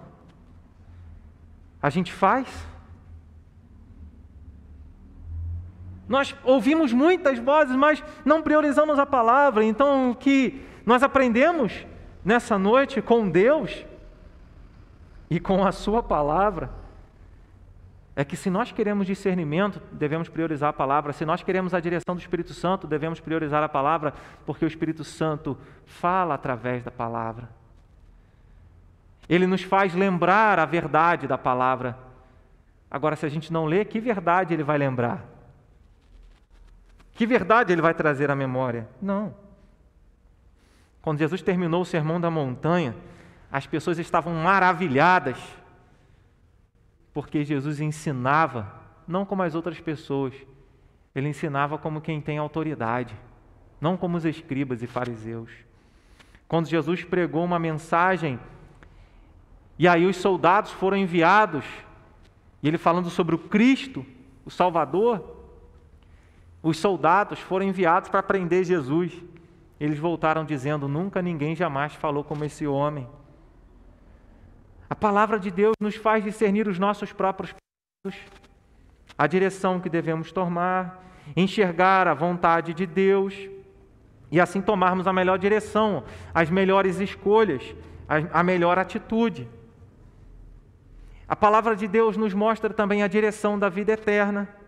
[1.81, 2.67] A gente faz?
[6.09, 9.63] Nós ouvimos muitas vozes, mas não priorizamos a palavra.
[9.63, 11.85] Então, o que nós aprendemos
[12.25, 13.85] nessa noite com Deus
[15.29, 16.71] e com a Sua palavra
[18.15, 21.13] é que se nós queremos discernimento, devemos priorizar a palavra.
[21.13, 24.13] Se nós queremos a direção do Espírito Santo, devemos priorizar a palavra,
[24.47, 25.55] porque o Espírito Santo
[25.85, 27.47] fala através da palavra.
[29.29, 31.95] Ele nos faz lembrar a verdade da palavra.
[32.89, 35.23] Agora, se a gente não lê, que verdade ele vai lembrar?
[37.19, 38.87] Que verdade ele vai trazer à memória?
[39.01, 39.35] Não.
[41.01, 42.95] Quando Jesus terminou o sermão da montanha,
[43.51, 45.37] as pessoas estavam maravilhadas,
[47.13, 48.73] porque Jesus ensinava,
[49.05, 50.33] não como as outras pessoas,
[51.13, 53.13] ele ensinava como quem tem autoridade,
[53.81, 55.51] não como os escribas e fariseus.
[56.47, 58.39] Quando Jesus pregou uma mensagem,
[59.77, 61.65] e aí os soldados foram enviados,
[62.63, 64.05] e ele falando sobre o Cristo,
[64.45, 65.38] o Salvador,
[66.61, 69.13] os soldados foram enviados para prender Jesus.
[69.79, 73.07] Eles voltaram dizendo: Nunca ninguém jamais falou como esse homem.
[74.89, 77.53] A palavra de Deus nos faz discernir os nossos próprios
[78.03, 78.19] passos,
[79.17, 81.05] a direção que devemos tomar,
[81.35, 83.35] enxergar a vontade de Deus
[84.31, 86.03] e assim tomarmos a melhor direção,
[86.33, 87.75] as melhores escolhas,
[88.07, 89.47] a melhor atitude.
[91.27, 94.58] A palavra de Deus nos mostra também a direção da vida eterna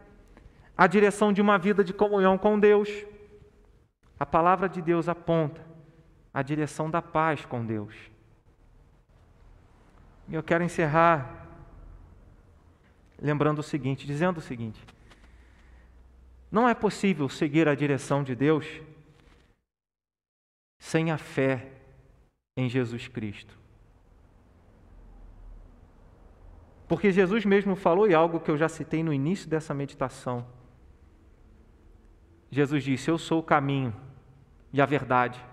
[0.82, 2.90] a direção de uma vida de comunhão com Deus.
[4.20, 5.64] A palavra de Deus aponta
[6.34, 7.94] a direção da paz com Deus.
[10.28, 11.46] E eu quero encerrar
[13.22, 14.84] lembrando o seguinte, dizendo o seguinte:
[16.52, 18.66] não é possível seguir a direção de Deus
[20.80, 21.74] sem a fé
[22.58, 23.56] em Jesus Cristo.
[26.88, 30.44] Porque Jesus mesmo falou, e algo que eu já citei no início dessa meditação,
[32.52, 33.96] Jesus disse: Eu sou o caminho
[34.74, 35.44] e a verdade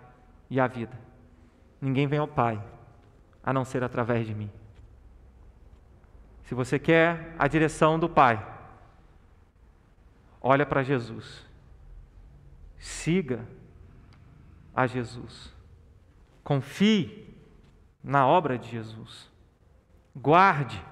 [0.50, 0.98] e a vida.
[1.80, 2.62] Ninguém vem ao Pai
[3.42, 4.50] a não ser através de mim.
[6.42, 8.44] Se você quer a direção do Pai,
[10.40, 11.46] olha para Jesus.
[12.78, 13.46] Siga
[14.74, 15.54] a Jesus.
[16.42, 17.34] Confie
[18.02, 19.30] na obra de Jesus.
[20.16, 20.82] Guarde